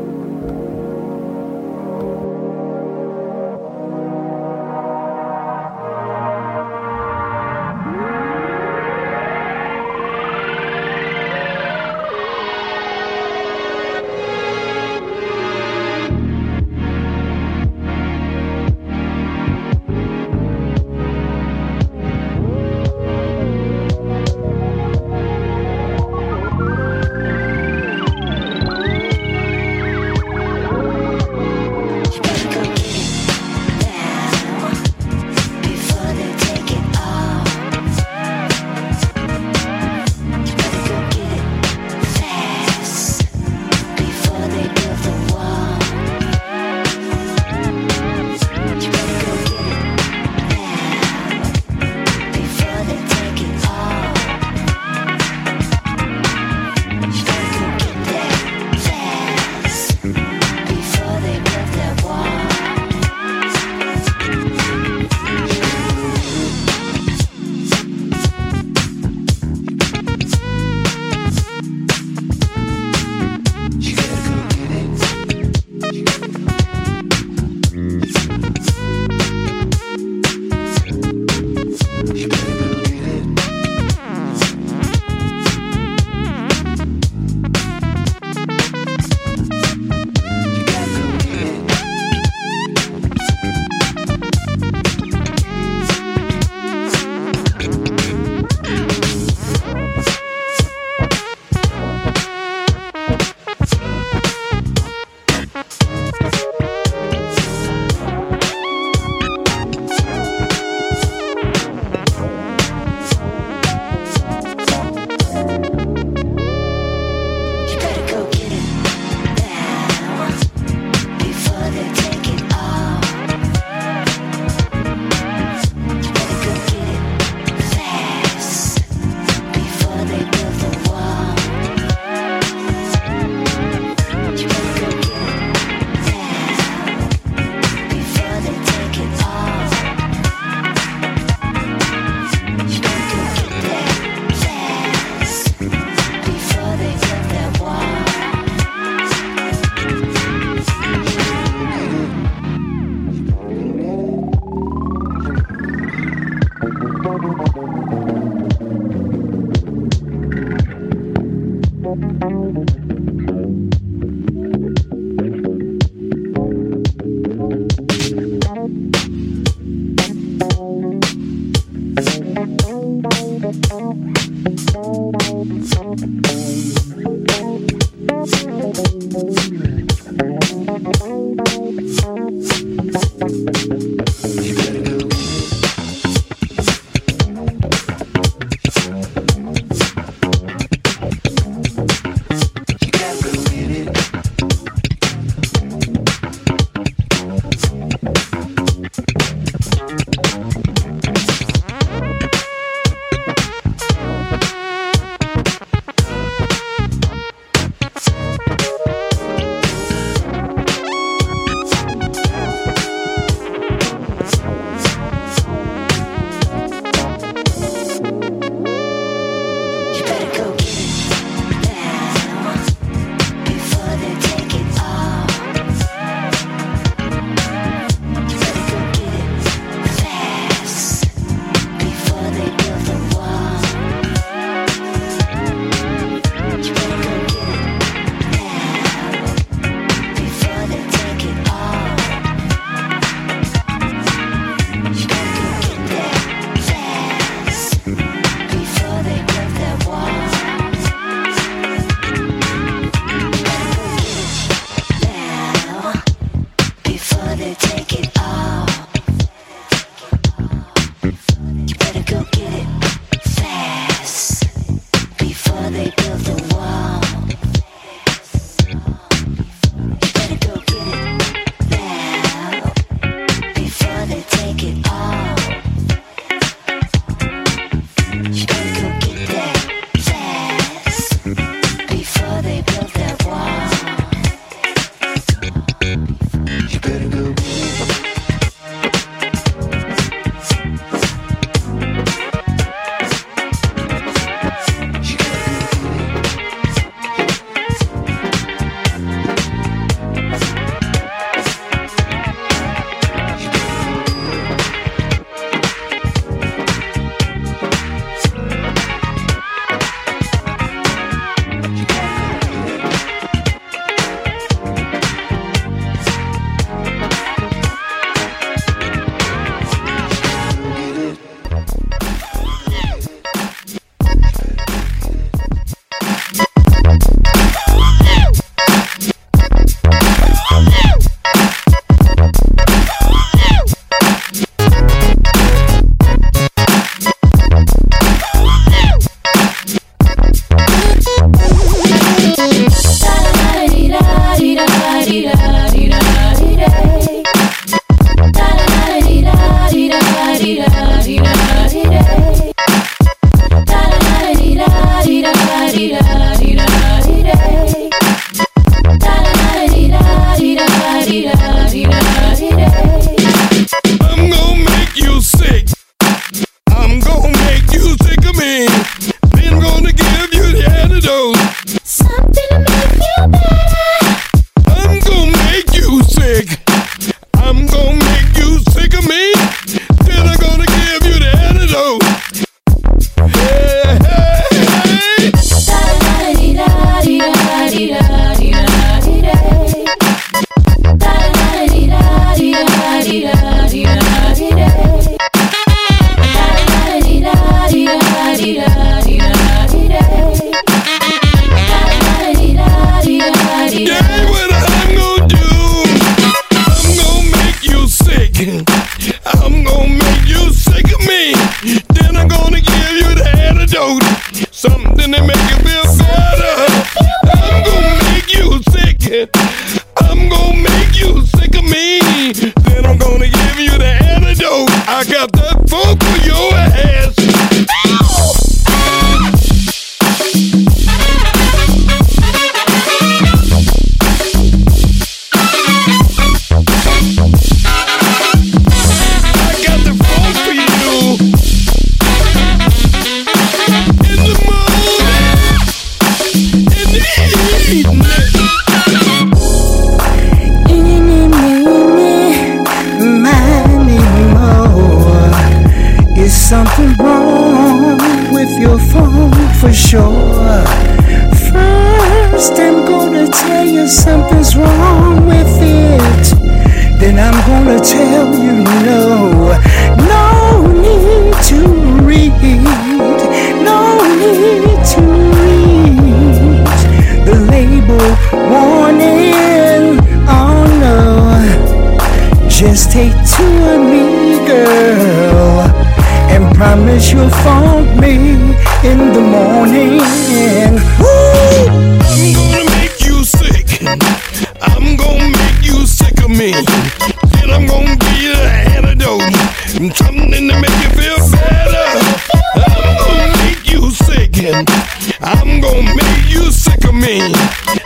Sick 507.04 507.83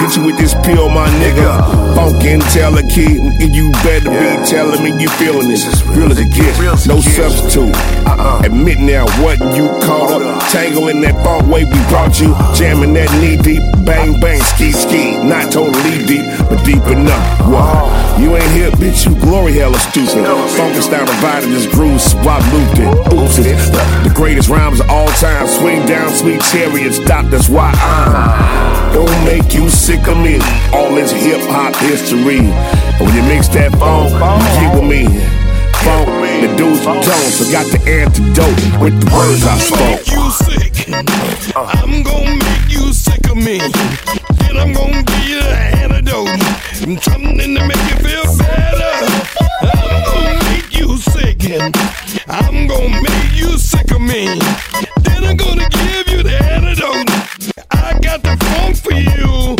hit 0.00 0.16
you 0.16 0.24
with 0.24 0.38
this 0.38 0.54
pill, 0.54 0.88
my 0.88 1.08
nigga. 1.20 1.89
Funk 2.00 2.24
and 2.24 2.40
tell 2.56 2.78
a 2.78 2.82
kid, 2.82 3.20
and 3.20 3.54
you 3.54 3.70
better 3.84 4.08
be 4.08 4.46
telling 4.48 4.82
me 4.82 4.90
you 5.02 5.08
feeling 5.20 5.48
this. 5.48 5.84
Real 5.84 6.10
as 6.10 6.18
it 6.18 6.32
gets, 6.32 6.86
no 6.86 6.98
substitute. 6.98 7.76
Admit 8.42 8.78
now 8.78 9.04
what 9.20 9.38
you 9.54 9.68
caught 9.84 10.10
up. 10.10 10.42
Tangle 10.50 10.88
in 10.88 11.02
that 11.02 11.22
funk 11.22 11.46
way 11.52 11.64
we 11.64 11.76
brought 11.92 12.18
you. 12.18 12.32
Jamming 12.56 12.94
that 12.94 13.12
knee 13.20 13.36
deep, 13.36 13.60
bang 13.84 14.18
bang, 14.18 14.40
ski 14.40 14.72
ski. 14.72 15.18
Not 15.18 15.52
totally 15.52 16.00
deep, 16.06 16.24
but 16.48 16.64
deep 16.64 16.84
enough. 16.88 17.20
Wow, 17.44 18.16
you 18.18 18.34
ain't 18.34 18.50
here, 18.52 18.70
bitch. 18.70 19.04
You 19.04 19.20
glory 19.20 19.52
hella 19.52 19.78
stupid. 19.78 20.24
Funkenstein 20.56 21.04
provided 21.04 21.50
this 21.50 21.66
groove, 21.66 22.00
swap 22.00 22.40
looped 22.52 22.80
it. 22.80 22.88
Oops, 23.12 23.36
the 23.36 24.12
greatest 24.14 24.48
rhymes 24.48 24.80
of 24.80 24.88
all 24.88 25.08
time. 25.20 25.46
Swing 25.46 25.84
down, 25.84 26.10
sweet 26.12 26.40
chariot, 26.48 26.94
stop. 26.94 27.26
That's 27.26 27.50
why 27.50 27.72
I'm 27.76 28.94
gonna 28.94 29.24
make 29.26 29.52
you 29.52 29.68
sick 29.68 30.08
of 30.08 30.16
me. 30.16 30.40
All 30.72 30.94
this 30.94 31.12
hip 31.12 31.42
hop 31.52 31.74
history. 32.00 32.38
And 32.38 33.06
when 33.06 33.14
you 33.14 33.22
mix 33.22 33.48
that 33.48 33.72
you 33.72 34.60
get 34.60 34.74
with 34.74 34.88
me. 34.88 35.04
Funk, 35.80 36.08
the 36.42 36.54
dudes 36.56 36.84
don't, 36.84 37.02
so 37.02 37.44
got 37.50 37.64
the 37.72 37.80
antidote 37.88 38.80
with 38.80 38.96
the 39.00 39.08
words 39.12 39.44
I 39.44 39.56
spoke. 39.56 40.04
you 40.12 40.30
sick. 40.30 40.92
I'm 41.56 42.02
gonna 42.02 42.36
make 42.36 42.68
you 42.68 42.92
sick 42.92 43.24
of 43.30 43.36
me. 43.36 43.58
Then 44.40 44.56
I'm 44.56 44.72
gonna 44.72 45.02
you 45.24 45.40
the 45.40 45.56
antidote. 45.80 46.28
I'm 46.82 46.98
Something 47.00 47.54
to 47.56 47.66
make 47.66 47.84
you 47.88 47.96
feel 48.04 48.26
better. 48.38 48.92
I'm 49.62 50.04
gonna 50.04 50.44
make 50.52 50.76
you 50.76 50.96
sick. 50.98 51.40
I'm 52.28 52.66
gonna 52.66 53.00
make 53.00 53.32
you 53.32 53.56
sick 53.56 53.90
of 53.90 54.00
me. 54.00 54.38
Then 55.04 55.24
I'm 55.24 55.36
gonna 55.36 55.68
give 55.68 56.08
you 56.08 56.22
the 56.22 56.36
antidote. 56.44 57.08
I 57.70 57.98
got 58.00 58.22
the 58.22 58.36
funk 58.44 58.76
for 58.76 58.92
you. 58.92 59.59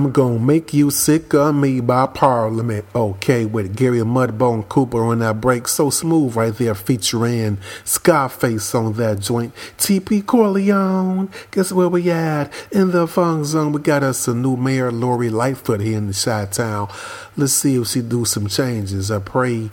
I'm 0.00 0.12
gonna 0.12 0.38
make 0.38 0.72
you 0.72 0.90
sick 0.90 1.34
of 1.34 1.54
me 1.54 1.80
by 1.80 2.06
Parliament. 2.06 2.86
Okay, 2.94 3.44
with 3.44 3.76
Gary 3.76 3.98
Mudbone 3.98 4.66
Cooper 4.66 5.04
on 5.04 5.18
that 5.18 5.42
break. 5.42 5.68
So 5.68 5.90
smooth 5.90 6.36
right 6.36 6.56
there, 6.56 6.74
featuring 6.74 7.58
Scarface 7.84 8.74
on 8.74 8.94
that 8.94 9.20
joint. 9.20 9.54
TP 9.76 10.24
Corleone. 10.24 11.28
Guess 11.50 11.72
where 11.72 11.90
we 11.90 12.10
at? 12.10 12.50
In 12.72 12.92
the 12.92 13.06
funk 13.06 13.44
zone. 13.44 13.72
We 13.72 13.82
got 13.82 14.02
us 14.02 14.26
a 14.26 14.32
new 14.32 14.56
mayor, 14.56 14.90
Lori 14.90 15.28
Lightfoot, 15.28 15.82
here 15.82 15.98
in 15.98 16.06
the 16.06 16.14
Chi 16.14 16.46
Town. 16.46 16.88
Let's 17.36 17.52
see 17.52 17.76
if 17.76 17.88
she 17.88 18.00
do 18.00 18.24
some 18.24 18.46
changes. 18.46 19.10
I 19.10 19.18
pray 19.18 19.70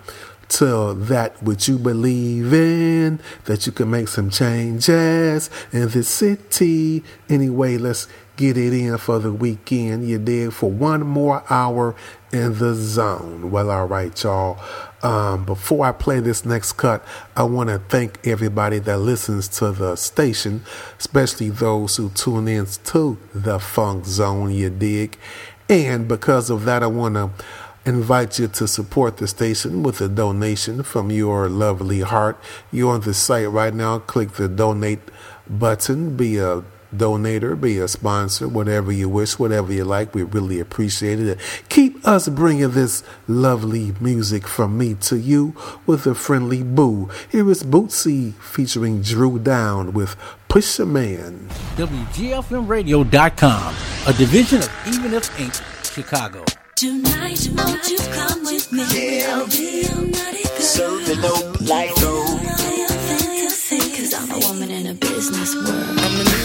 to 0.50 0.94
that 0.94 1.42
which 1.42 1.70
you 1.70 1.78
believe 1.78 2.54
in, 2.54 3.20
that 3.46 3.66
you 3.66 3.72
can 3.72 3.90
make 3.90 4.10
some 4.10 4.30
changes 4.30 5.50
in 5.72 5.88
this 5.88 6.10
city. 6.10 7.04
Anyway, 7.30 7.78
let's 7.78 8.08
get 8.38 8.56
it 8.56 8.72
in 8.72 8.98
for 8.98 9.20
the 9.20 9.34
weekend. 9.34 10.08
You 10.08 10.20
dig 10.20 10.54
for 10.54 10.72
one 10.72 11.02
more 11.02 11.44
hour 11.50 11.96
in 12.32 12.60
the 12.60 12.76
zone. 12.76 13.52
Well, 13.52 13.70
all 13.70 13.88
right, 13.88 14.24
y'all. 14.24 14.60
Um, 15.04 15.44
before 15.46 15.86
I 15.86 15.92
play 15.92 16.20
this 16.20 16.46
next 16.46 16.74
cut, 16.74 17.04
I 17.36 17.44
want 17.44 17.70
to 17.70 17.80
thank 17.80 18.26
everybody 18.26 18.80
that 18.80 19.00
listens 19.00 19.48
to 19.60 19.72
the 19.72 19.96
station, 19.96 20.64
especially 21.00 21.50
those 21.50 21.98
who 21.98 22.10
tune 22.12 22.48
in 22.48 22.66
to 22.86 23.18
the 23.34 23.60
Funk 23.60 24.06
Zone. 24.06 24.52
You 24.52 24.70
dig, 24.70 25.18
and 25.68 26.08
because 26.08 26.50
of 26.50 26.66
that, 26.66 26.84
I 26.84 26.88
want 26.88 27.16
to 27.16 27.30
invite 27.86 28.38
you 28.38 28.48
to 28.50 28.68
support 28.68 29.18
the 29.18 29.28
station 29.28 29.82
with 29.82 30.02
a 30.02 30.10
donation 30.10 30.84
from 30.84 31.10
your 31.10 31.48
lovely 31.48 32.02
heart. 32.02 32.38
You're 32.72 32.94
on 32.94 33.02
the 33.02 33.14
site 33.14 33.50
right 33.50 33.74
now. 33.74 34.00
Click 34.00 34.34
the 34.34 34.48
donate 34.50 35.00
button. 35.50 36.18
Be 36.18 36.38
a 36.38 36.64
donator, 36.96 37.60
be 37.60 37.78
a 37.80 37.88
sponsor, 37.88 38.48
whatever 38.48 38.92
you 38.92 39.10
wish, 39.10 39.40
whatever 39.40 39.74
you 39.74 39.84
like. 39.84 40.14
We 40.14 40.24
really 40.24 40.60
appreciate 40.60 41.20
it. 41.20 41.40
Keep 41.70 42.08
us 42.08 42.30
bringing 42.30 42.72
this 42.72 43.04
lovely 43.28 43.94
music 44.00 44.48
from 44.48 44.78
me 44.78 44.94
to 44.96 45.18
you 45.18 45.56
with 45.86 46.06
a 46.08 46.16
friendly 46.16 46.64
boo. 46.64 47.10
Here 47.30 47.50
is 47.50 47.64
Bootsy 47.64 48.34
featuring 48.36 49.02
Drew 49.02 49.40
Down 49.40 49.94
with 49.94 50.16
Push 50.48 50.80
a 50.80 50.86
Man. 50.86 51.48
WGFMradio.com, 51.76 53.76
a 54.08 54.14
division 54.14 54.60
of 54.60 54.70
Even 54.88 55.14
If 55.14 55.30
Inc., 55.38 55.94
Chicago. 55.94 56.44
Tonight, 56.76 57.50
won't 57.56 57.90
you 57.90 57.98
come 57.98 58.44
with 58.44 58.72
me? 58.72 58.84
Yeah, 58.94 59.46
Serve 60.60 61.06
the 61.08 61.16
dope 61.22 61.62
like 61.68 61.94
dope. 61.96 62.28
Cause 63.98 64.14
I'm 64.14 64.32
a 64.32 64.40
woman 64.48 64.70
in 64.72 64.88
a 64.88 64.94
business 64.94 65.56
world. 65.56 66.37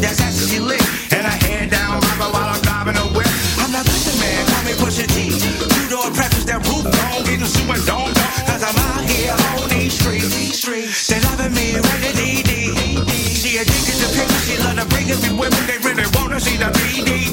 that's 0.00 0.20
actually 0.20 0.60
lit. 0.60 0.82
And 1.12 1.26
I 1.26 1.34
hand 1.48 1.70
down 1.70 2.00
lava 2.00 2.28
while 2.32 2.48
I'm 2.50 2.60
driving 2.62 2.96
a 2.96 3.06
whip. 3.16 3.28
I'm 3.58 3.72
not 3.72 3.84
listen, 3.84 4.14
man, 4.20 4.42
call 4.50 4.62
me 4.64 4.72
Pusha 4.80 5.06
T. 5.08 5.32
Two 5.36 5.88
door 5.88 6.10
preface 6.12 6.44
that 6.44 6.60
roof 6.68 6.86
on, 6.86 7.24
getting 7.24 7.46
super 7.46 7.78
dome. 7.86 8.12
Cause 8.46 8.62
I'm 8.62 8.76
out 8.76 9.04
here 9.04 9.34
on 9.56 9.68
these 9.68 9.98
streets. 9.98 10.58
streets. 10.58 11.06
They 11.06 11.20
loving 11.20 11.54
me, 11.54 11.76
ready 11.76 12.12
DD. 12.12 13.06
She 13.40 13.58
addicted 13.58 13.96
to 14.02 14.08
pictures, 14.12 14.44
she 14.46 14.56
love 14.62 14.76
to 14.76 14.86
bring 14.92 15.06
me 15.06 15.30
women. 15.38 15.62
They 15.66 15.78
really 15.80 16.06
wanna 16.14 16.40
see 16.40 16.56
the 16.56 16.70
BD. 16.76 17.25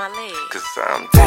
My 0.00 0.08
leg? 0.08 0.34
Cause 0.48 0.62
I'm 0.78 1.19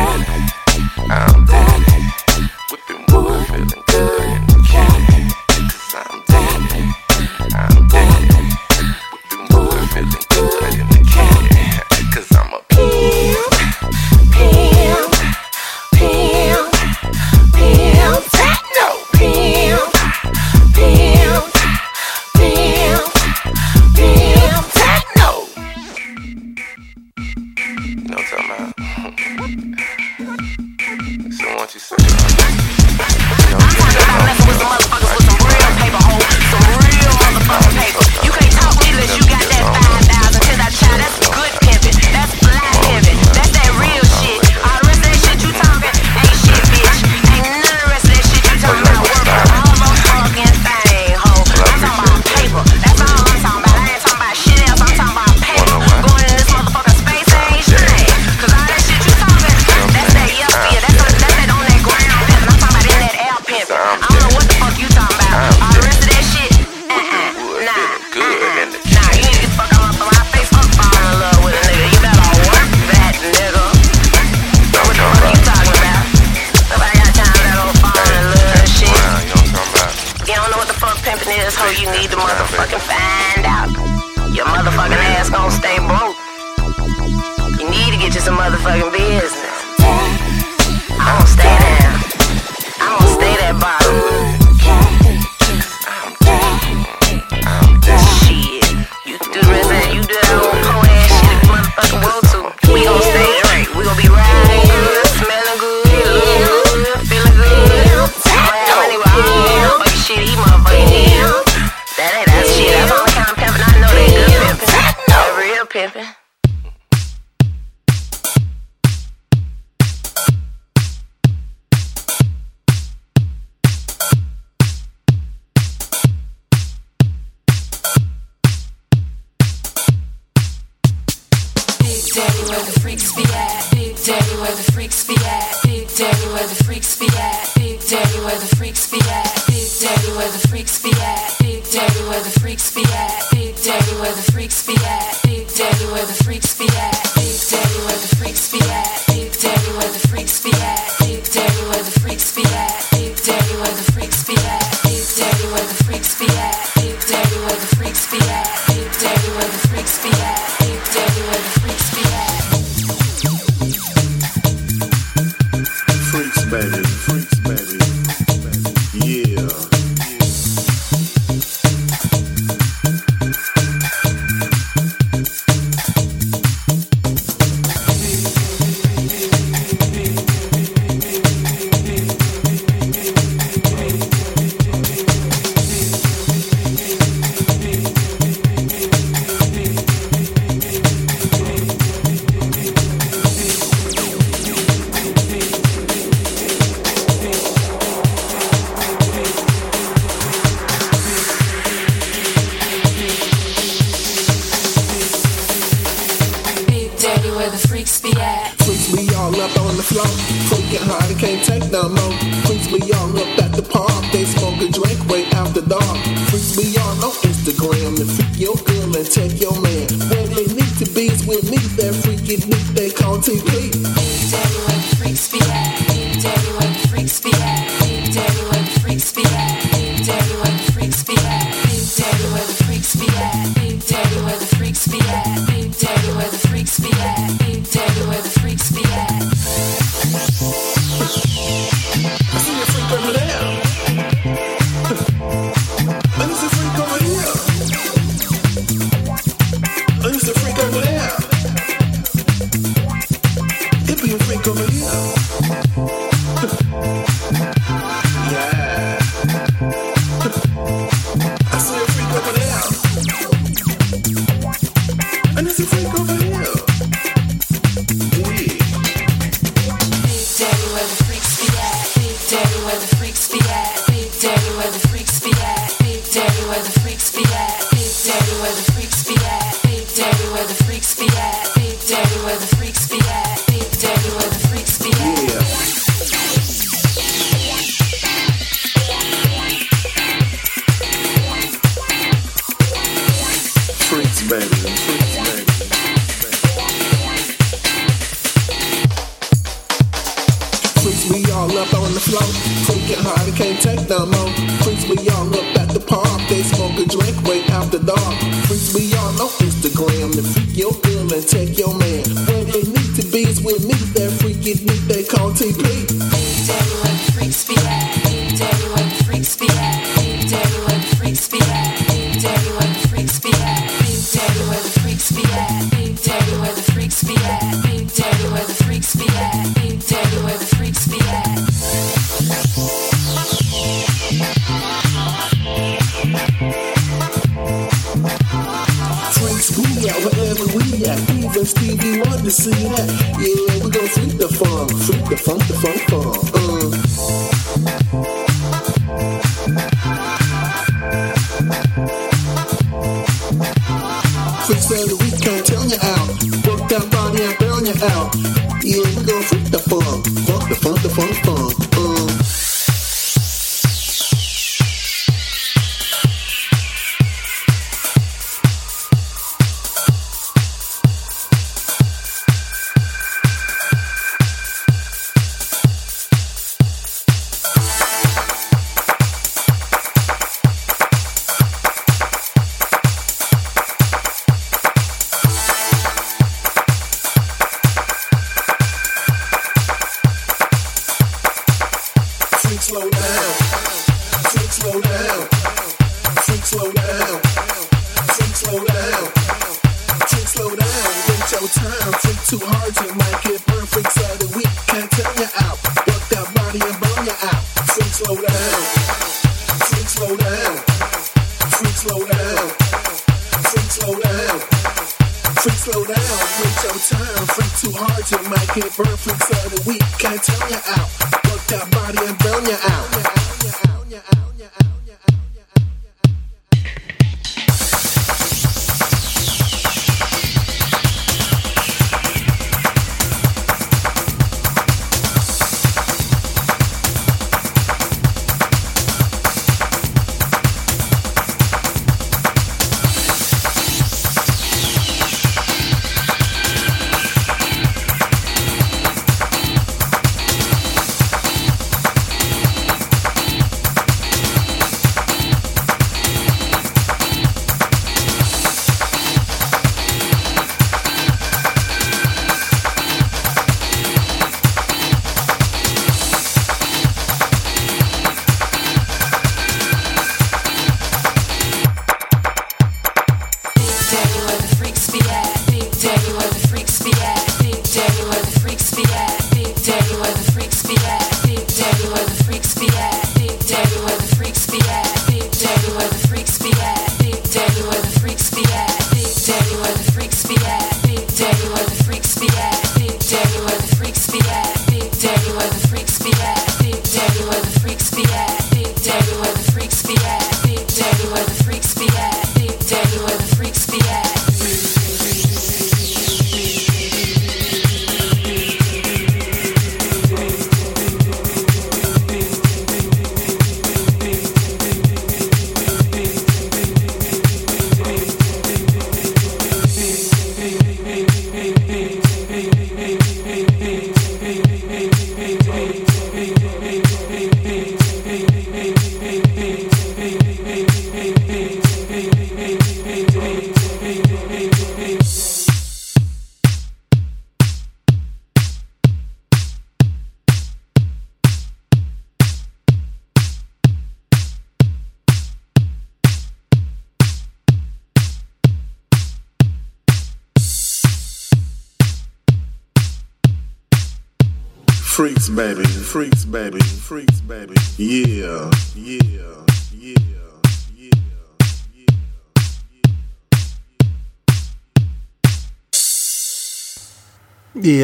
dark. 307.86 308.33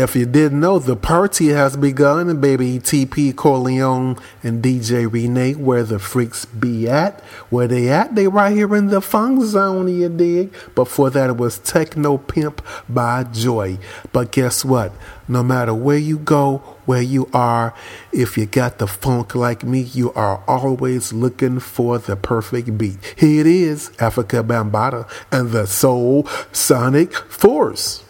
If 0.01 0.15
you 0.15 0.25
didn't 0.25 0.61
know, 0.61 0.79
the 0.79 0.95
party 0.95 1.49
has 1.49 1.75
begun, 1.75 2.29
and 2.29 2.39
baby 2.39 2.79
TP 2.79 3.35
Corleone 3.35 4.15
and 4.41 4.63
DJ 4.63 5.11
Renee, 5.11 5.55
where 5.55 5.83
the 5.83 5.99
freaks 5.99 6.45
be 6.45 6.87
at. 6.87 7.19
Where 7.49 7.67
they 7.67 7.89
at? 7.89 8.15
They 8.15 8.29
right 8.29 8.55
here 8.55 8.73
in 8.77 8.87
the 8.87 9.01
funk 9.01 9.43
zone, 9.43 9.89
you 9.93 10.07
dig? 10.07 10.53
Before 10.73 11.09
that, 11.09 11.29
it 11.29 11.35
was 11.35 11.59
Techno 11.59 12.15
Pimp 12.17 12.65
by 12.87 13.25
Joy. 13.25 13.77
But 14.13 14.31
guess 14.31 14.63
what? 14.63 14.93
No 15.27 15.43
matter 15.43 15.73
where 15.73 15.97
you 15.97 16.17
go, 16.17 16.59
where 16.85 17.01
you 17.01 17.29
are, 17.33 17.73
if 18.13 18.37
you 18.37 18.45
got 18.45 18.77
the 18.77 18.87
funk 18.87 19.35
like 19.35 19.65
me, 19.65 19.81
you 19.81 20.13
are 20.13 20.41
always 20.47 21.11
looking 21.11 21.59
for 21.59 21.97
the 21.99 22.15
perfect 22.15 22.77
beat. 22.77 22.97
Here 23.17 23.41
it 23.41 23.47
is, 23.47 23.89
Afrika 23.97 24.47
Bambaataa 24.47 25.09
and 25.29 25.51
the 25.51 25.67
Soul 25.67 26.25
Sonic 26.53 27.13
Force. 27.13 28.05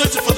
searching 0.00 0.22
for 0.22 0.29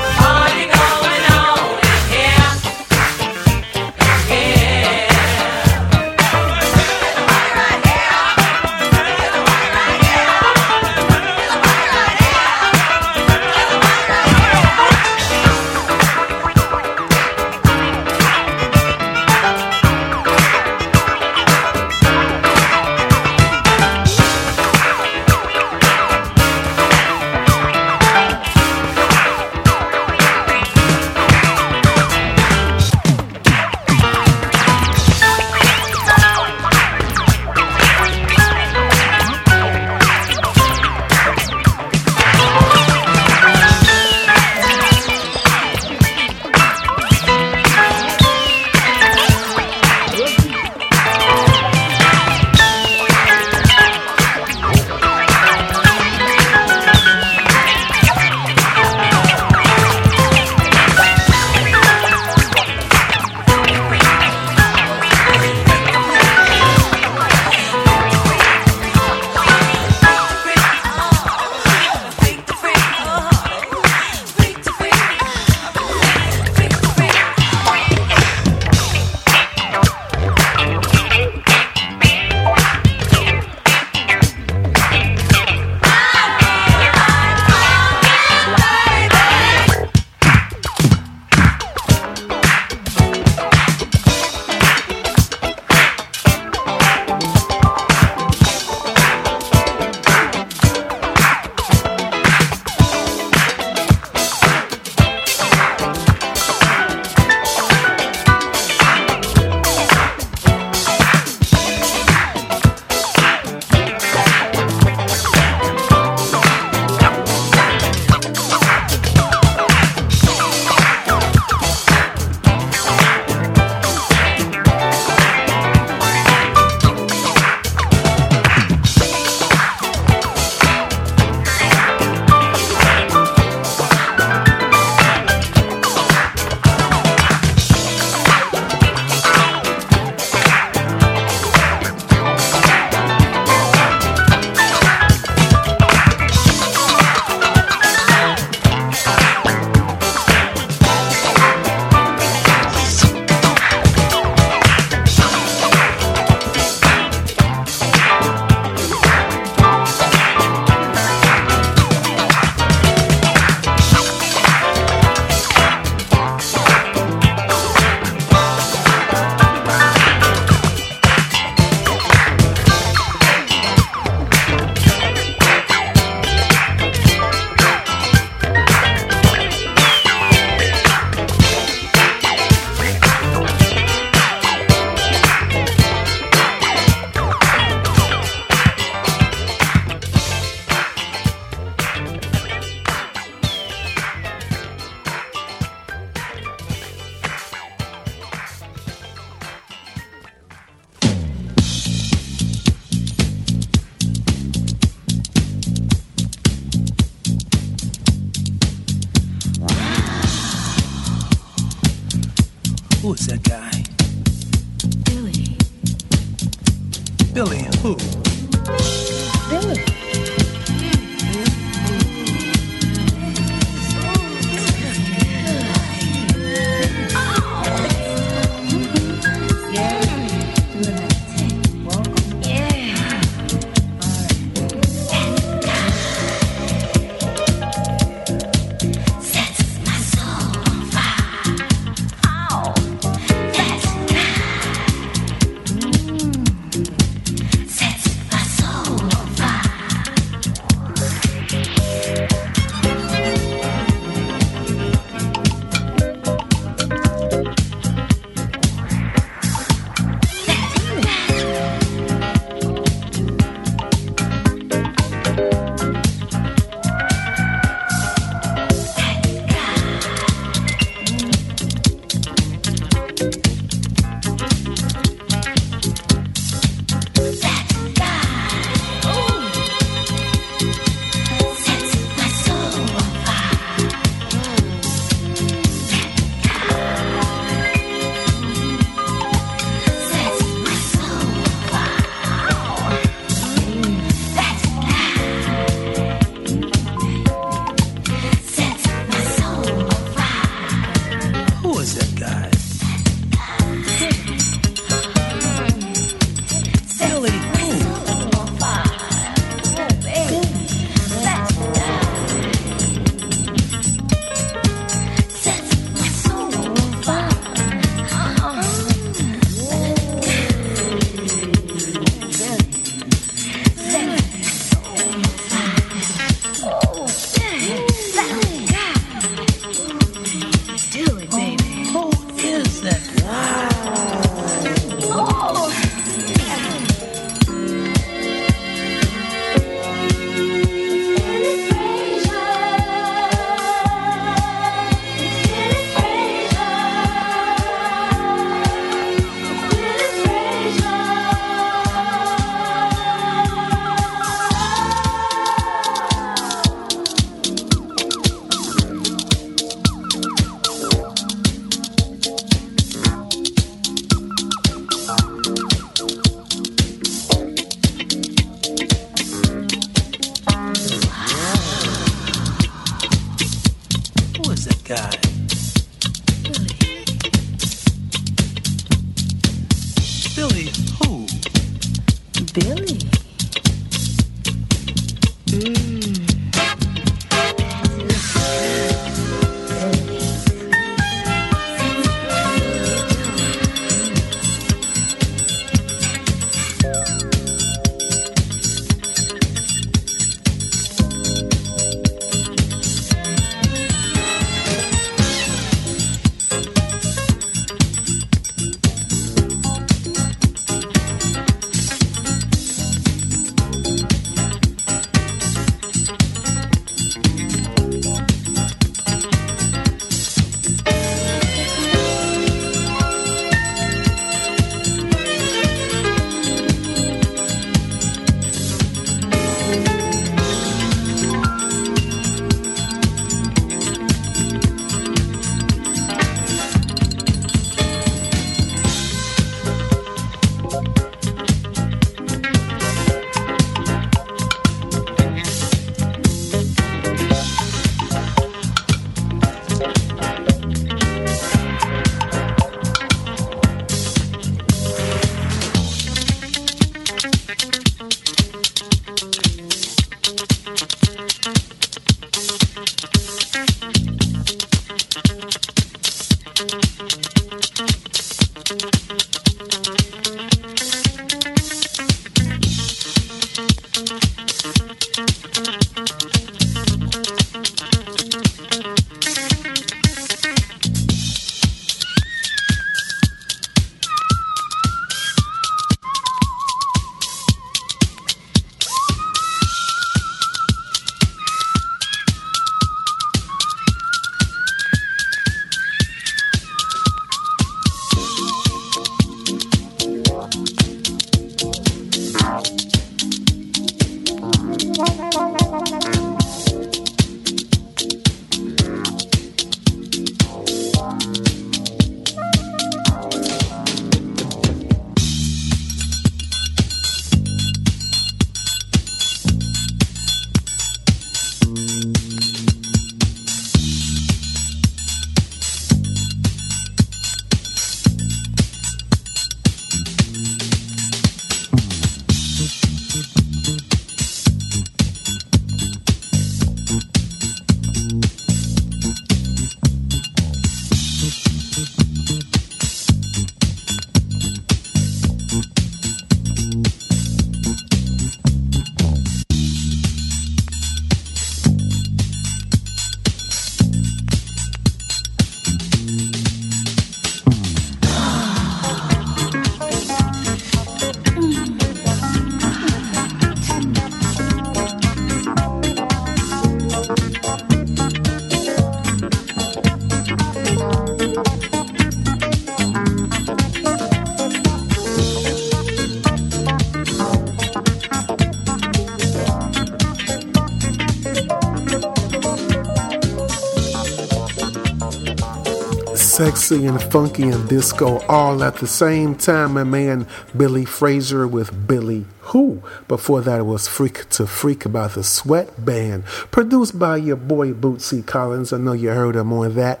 and 586.70 587.02
funky 587.02 587.42
and 587.42 587.68
disco 587.68 588.20
all 588.26 588.62
at 588.64 588.76
the 588.76 588.86
same 588.86 589.34
time. 589.34 589.74
My 589.74 589.84
man 589.84 590.26
Billy 590.56 590.86
Fraser 590.86 591.46
with 591.46 591.86
Billy 591.86 592.24
Who. 592.40 592.82
Before 593.06 593.42
that, 593.42 593.60
it 593.60 593.64
was 593.64 593.86
Freak 593.86 594.30
to 594.30 594.46
Freak 594.46 594.86
about 594.86 595.12
the 595.12 595.22
Sweat 595.22 595.84
Band, 595.84 596.24
produced 596.24 596.98
by 596.98 597.18
your 597.18 597.36
boy 597.36 597.72
Bootsy 597.72 598.24
Collins. 598.24 598.72
I 598.72 598.78
know 598.78 598.92
you 598.94 599.10
heard 599.10 599.36
him 599.36 599.52
on 599.52 599.74
that. 599.74 600.00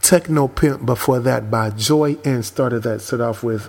Techno 0.00 0.46
Pimp 0.46 0.86
before 0.86 1.18
that 1.18 1.50
by 1.50 1.70
Joy 1.70 2.18
and 2.24 2.44
started 2.44 2.84
that 2.84 3.00
set 3.00 3.20
off 3.20 3.42
with 3.42 3.66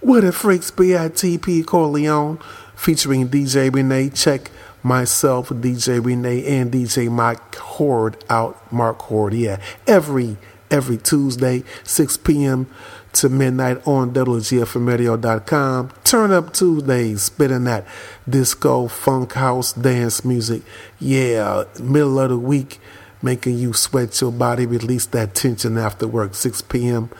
What 0.00 0.22
a 0.22 0.32
Freaks 0.32 0.70
be 0.70 0.94
at 0.94 1.14
TP 1.14 1.64
Corleone 1.64 2.38
featuring 2.76 3.28
DJ 3.28 3.74
Renee. 3.74 4.10
Check 4.10 4.50
myself, 4.82 5.48
DJ 5.48 6.04
Renee, 6.04 6.44
and 6.46 6.70
DJ 6.70 7.10
Mike 7.10 7.54
Horde 7.56 8.22
out. 8.28 8.70
Mark 8.70 8.98
Horde, 9.00 9.32
yeah. 9.32 9.58
Every 9.86 10.36
every 10.70 10.96
Tuesday, 10.96 11.64
6 11.84 12.16
p.m. 12.18 12.66
to 13.14 13.28
midnight 13.28 13.86
on 13.86 14.12
WGFMradio.com. 14.12 15.92
Turn 16.04 16.30
up 16.30 16.52
Tuesdays, 16.52 17.22
spitting 17.22 17.64
that 17.64 17.86
disco, 18.28 18.88
funk, 18.88 19.32
house, 19.32 19.72
dance 19.72 20.24
music. 20.24 20.62
Yeah, 20.98 21.64
middle 21.80 22.18
of 22.20 22.30
the 22.30 22.38
week, 22.38 22.80
making 23.22 23.58
you 23.58 23.72
sweat 23.72 24.20
your 24.20 24.32
body, 24.32 24.66
release 24.66 25.06
that 25.06 25.34
tension 25.34 25.76
after 25.76 26.06
work, 26.06 26.34
6 26.34 26.62
p.m. 26.62 27.10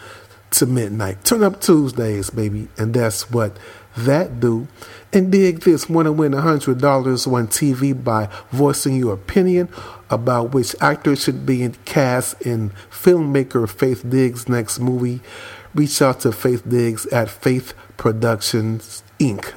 to 0.53 0.67
midnight. 0.67 1.25
Turn 1.25 1.43
up 1.43 1.61
Tuesdays, 1.61 2.31
baby, 2.31 2.69
and 2.79 2.95
that's 2.95 3.31
what 3.31 3.57
that 3.97 4.41
do. 4.41 4.69
And 5.13 5.33
dig 5.33 5.61
this, 5.61 5.89
want 5.89 6.07
to 6.07 6.13
win 6.13 6.33
$100 6.33 6.43
on 7.33 7.49
TV 7.49 8.05
by 8.05 8.29
voicing 8.53 8.97
your 8.97 9.15
opinion 9.15 9.69
about 10.11 10.53
which 10.53 10.75
actor 10.81 11.17
should 11.17 11.47
be 11.47 11.69
cast 11.85 12.41
in 12.43 12.71
filmmaker 12.91 13.69
Faith 13.69 14.09
Diggs' 14.09 14.49
next 14.49 14.79
movie. 14.79 15.21
Reach 15.75 16.03
out 16.03 16.21
to 16.21 16.33
Faith 16.33 16.69
Diggs 16.69 17.07
at. 17.07 17.31
Faith 17.31 17.75
Productions 17.97 19.03
Inc. 19.21 19.53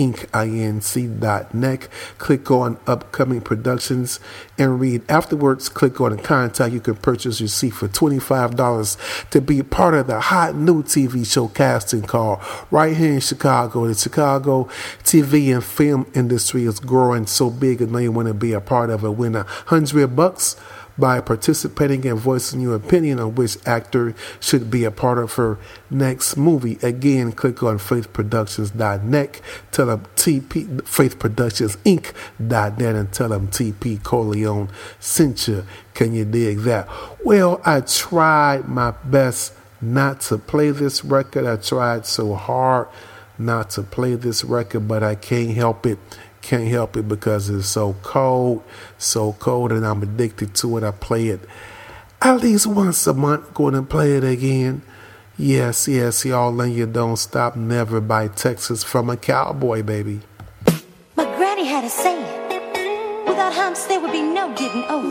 Inc.net. 0.00 1.88
Click 2.18 2.50
on 2.50 2.78
upcoming 2.86 3.40
productions 3.42 4.20
and 4.56 4.80
read. 4.80 5.02
Afterwards, 5.08 5.68
click 5.68 6.00
on 6.00 6.16
contact. 6.18 6.72
You 6.72 6.80
can 6.80 6.96
purchase 6.96 7.40
your 7.40 7.48
seat 7.48 7.74
for 7.74 7.88
$25 7.88 9.30
to 9.30 9.40
be 9.40 9.62
part 9.62 9.94
of 9.94 10.06
the 10.06 10.20
hot 10.20 10.54
new 10.54 10.82
TV 10.82 11.30
show 11.30 11.48
casting 11.48 12.02
call 12.02 12.40
right 12.70 12.96
here 12.96 13.12
in 13.12 13.20
Chicago. 13.20 13.86
The 13.86 13.94
Chicago 13.94 14.64
TV 15.04 15.52
and 15.52 15.62
film 15.62 16.10
industry 16.14 16.64
is 16.64 16.80
growing 16.80 17.26
so 17.26 17.50
big 17.50 17.82
and 17.82 17.94
you 18.00 18.10
want 18.10 18.28
to 18.28 18.34
be 18.34 18.52
a 18.52 18.60
part 18.60 18.88
of 18.88 19.04
it. 19.04 19.10
Win 19.10 19.36
a 19.36 19.44
hundred 19.66 20.16
bucks 20.16 20.56
by 20.98 21.20
participating 21.20 22.04
and 22.06 22.18
voicing 22.18 22.60
your 22.60 22.74
opinion 22.74 23.20
on 23.20 23.34
which 23.34 23.56
actor 23.66 24.14
should 24.38 24.70
be 24.70 24.84
a 24.84 24.90
part 24.90 25.16
of 25.18 25.32
her 25.34 25.58
next 25.90 26.36
movie. 26.36 26.78
Again, 26.82 27.32
click 27.32 27.62
on 27.62 27.78
faithproductions.net, 27.78 29.40
tell 29.70 29.86
them 29.86 30.04
TP, 30.16 30.82
faithproductionsinc.net, 30.82 32.94
and 32.94 33.12
tell 33.12 33.28
them 33.28 33.48
TP 33.48 34.02
Corleone 34.02 34.68
sent 34.98 35.46
you. 35.48 35.64
Can 35.94 36.14
you 36.14 36.24
dig 36.24 36.60
that? 36.60 36.88
Well, 37.24 37.60
I 37.64 37.80
tried 37.80 38.68
my 38.68 38.92
best 39.04 39.54
not 39.80 40.20
to 40.22 40.38
play 40.38 40.70
this 40.70 41.04
record. 41.04 41.46
I 41.46 41.56
tried 41.56 42.06
so 42.06 42.34
hard 42.34 42.88
not 43.38 43.70
to 43.70 43.82
play 43.82 44.14
this 44.14 44.44
record, 44.44 44.86
but 44.86 45.02
I 45.02 45.14
can't 45.14 45.56
help 45.56 45.86
it. 45.86 45.98
Can't 46.42 46.68
help 46.68 46.96
it 46.96 47.06
because 47.06 47.48
it's 47.48 47.68
so 47.68 47.94
cold, 48.02 48.62
so 48.98 49.34
cold, 49.34 49.72
and 49.72 49.86
I'm 49.86 50.02
addicted 50.02 50.54
to 50.56 50.78
it. 50.78 50.84
I 50.84 50.90
play 50.90 51.28
it 51.28 51.40
at 52.22 52.40
least 52.42 52.66
once 52.66 53.06
a 53.06 53.14
month. 53.14 53.54
Go 53.54 53.68
and 53.68 53.88
play 53.88 54.16
it 54.16 54.24
again. 54.24 54.82
Yes, 55.36 55.88
yes, 55.88 56.24
y'all, 56.24 56.60
and 56.60 56.74
you 56.74 56.86
don't 56.86 57.16
stop 57.16 57.56
never 57.56 58.00
buy 58.00 58.28
Texas 58.28 58.84
from 58.84 59.08
a 59.08 59.16
cowboy, 59.16 59.82
baby. 59.82 60.20
My 61.16 61.24
granny 61.36 61.64
had 61.64 61.84
a 61.84 61.88
saying 61.88 62.24
without 63.26 63.54
humps, 63.54 63.86
there 63.86 64.00
would 64.00 64.12
be 64.12 64.22
no 64.22 64.54
getting 64.54 64.84
over. 64.84 65.08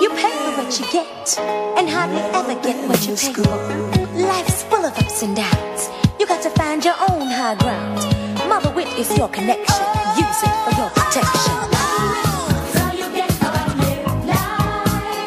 You 0.00 0.10
pay 0.10 0.30
for 0.30 0.62
what 0.62 0.78
you 0.78 0.86
get, 0.92 1.38
and 1.38 1.88
hardly 1.88 2.20
ever 2.20 2.54
get 2.62 2.88
what 2.88 3.06
you 3.08 3.16
pay 3.16 3.32
for. 3.32 4.14
Life's 4.14 4.62
full 4.62 4.84
of 4.84 4.96
ups 4.96 5.22
and 5.22 5.34
downs. 5.34 5.90
You 6.20 6.26
got 6.26 6.42
to 6.42 6.50
find 6.50 6.84
your 6.84 6.94
own 7.10 7.26
high 7.26 7.56
ground. 7.56 8.13
Mother 8.54 8.70
Wit 8.70 8.86
is 8.96 9.10
your 9.18 9.28
connection. 9.30 9.84
Use 10.16 10.42
it 10.44 10.54
for 10.62 10.72
your 10.78 10.88
protection. 10.90 11.54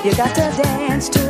You 0.05 0.15
got 0.15 0.33
to 0.35 0.63
dance 0.63 1.09
to 1.09 1.26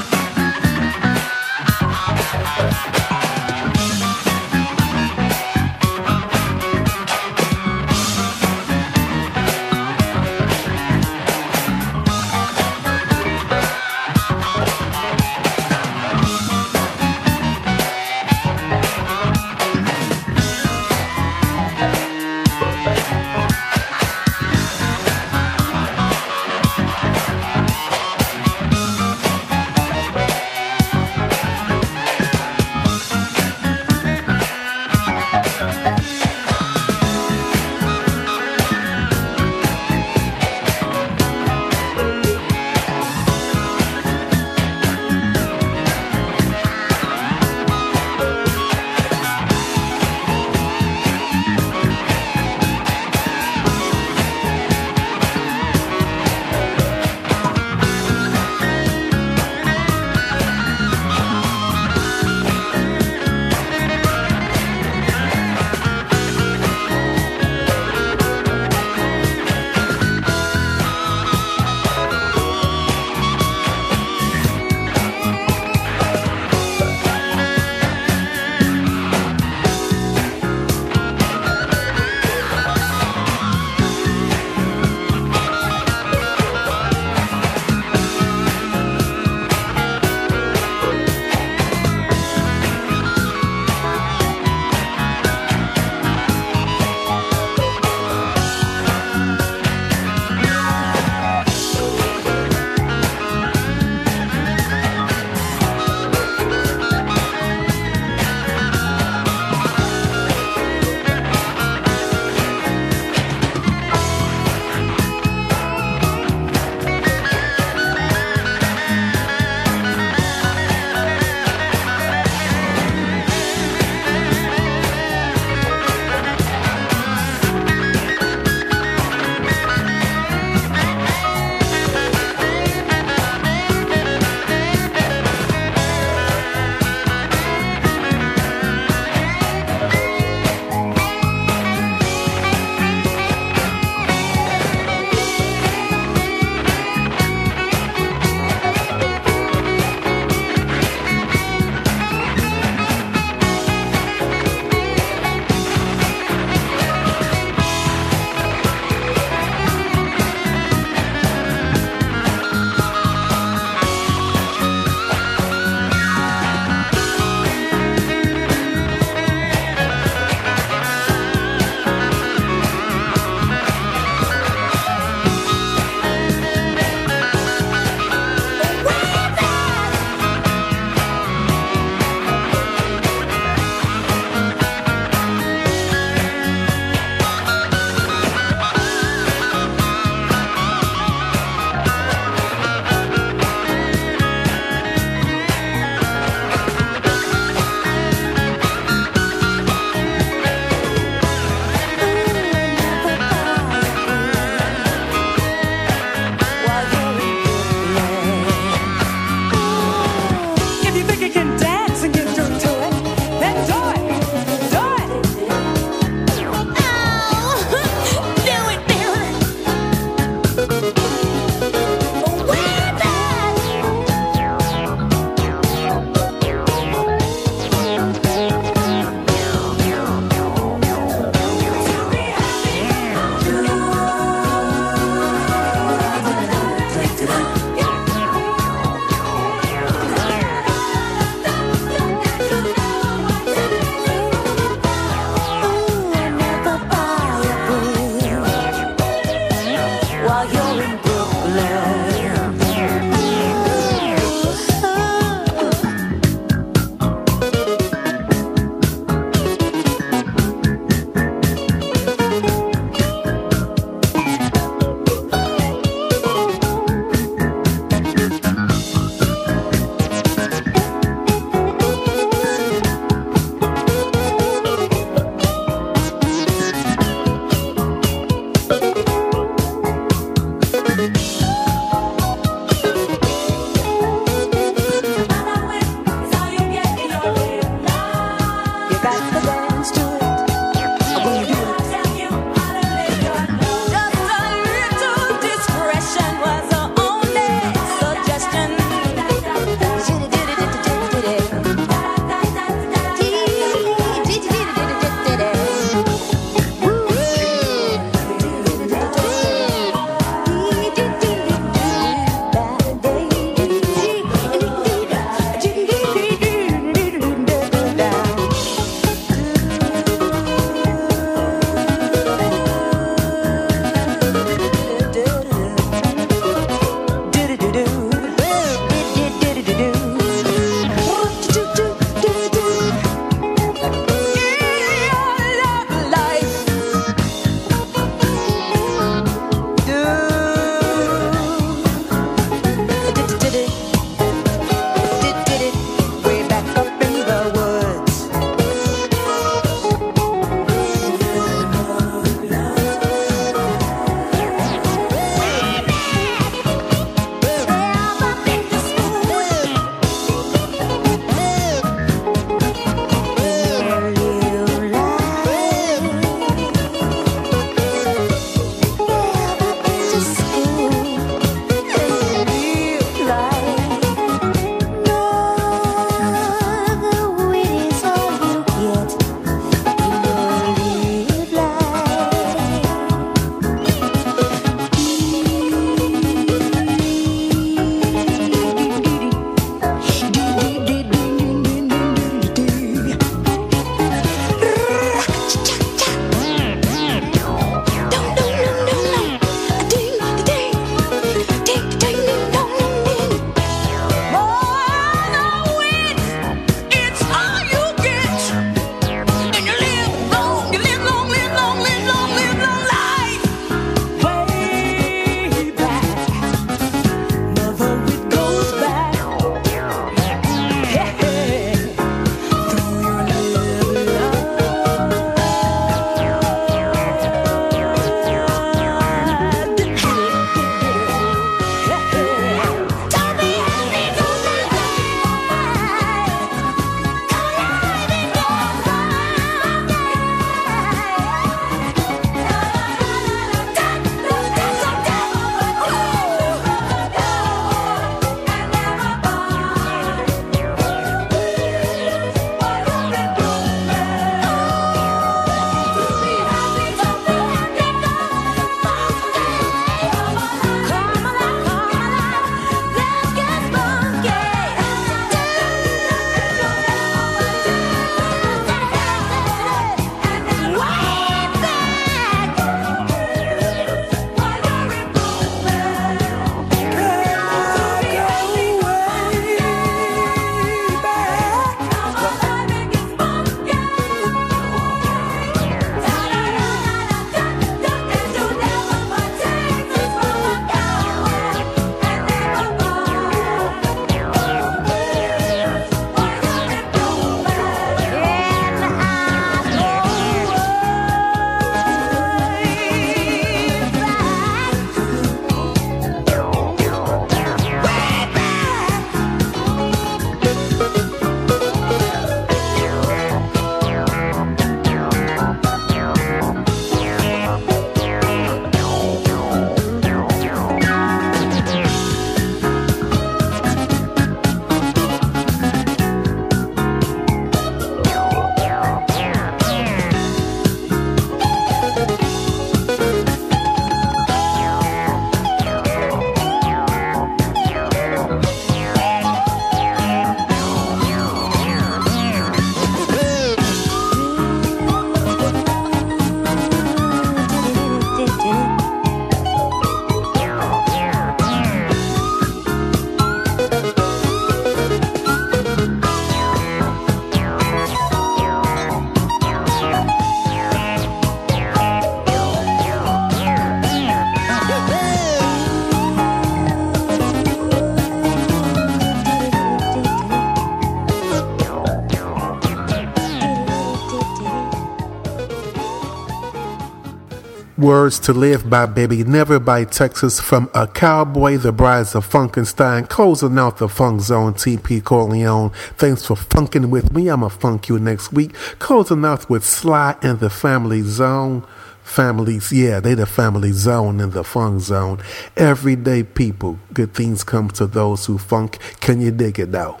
Words 577.78 578.18
to 578.20 578.32
live 578.32 578.68
by, 578.68 578.86
baby, 578.86 579.22
never 579.22 579.60
buy 579.60 579.84
Texas. 579.84 580.40
From 580.40 580.68
a 580.74 580.88
cowboy, 580.88 581.58
the 581.58 581.70
brides 581.70 582.16
of 582.16 582.28
Funkenstein, 582.28 583.08
closing 583.08 583.56
out 583.56 583.78
the 583.78 583.88
funk 583.88 584.20
zone, 584.20 584.54
TP 584.54 585.00
Corleone. 585.00 585.70
Thanks 585.96 586.26
for 586.26 586.34
funking 586.34 586.90
with 586.90 587.12
me. 587.14 587.30
I'ma 587.30 587.46
funk 587.46 587.88
you 587.88 588.00
next 588.00 588.32
week. 588.32 588.54
Closing 588.80 589.24
out 589.24 589.48
with 589.48 589.64
Sly 589.64 590.16
and 590.22 590.40
the 590.40 590.50
Family 590.50 591.02
Zone. 591.02 591.64
Families, 592.02 592.72
yeah, 592.72 592.98
they 592.98 593.14
the 593.14 593.26
family 593.26 593.70
zone 593.70 594.20
and 594.20 594.32
the 594.32 594.42
funk 594.42 594.80
zone. 594.80 595.22
Everyday 595.56 596.24
people, 596.24 596.80
good 596.92 597.14
things 597.14 597.44
come 597.44 597.68
to 597.68 597.86
those 597.86 598.26
who 598.26 598.38
funk. 598.38 598.78
Can 598.98 599.20
you 599.20 599.30
dig 599.30 599.60
it 599.60 599.68
now? 599.68 600.00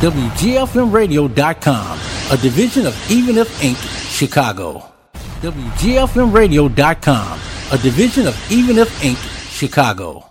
WGFMradio.com, 0.00 1.98
a 2.30 2.36
division 2.36 2.86
of 2.86 3.10
Even 3.10 3.36
If 3.36 3.48
Inc., 3.60 3.76
Chicago. 4.16 4.84
WGFMradio.com, 5.40 7.40
a 7.72 7.78
division 7.78 8.28
of 8.28 8.52
Even 8.52 8.78
If 8.78 8.88
Inc., 9.02 9.18
Chicago. 9.50 10.27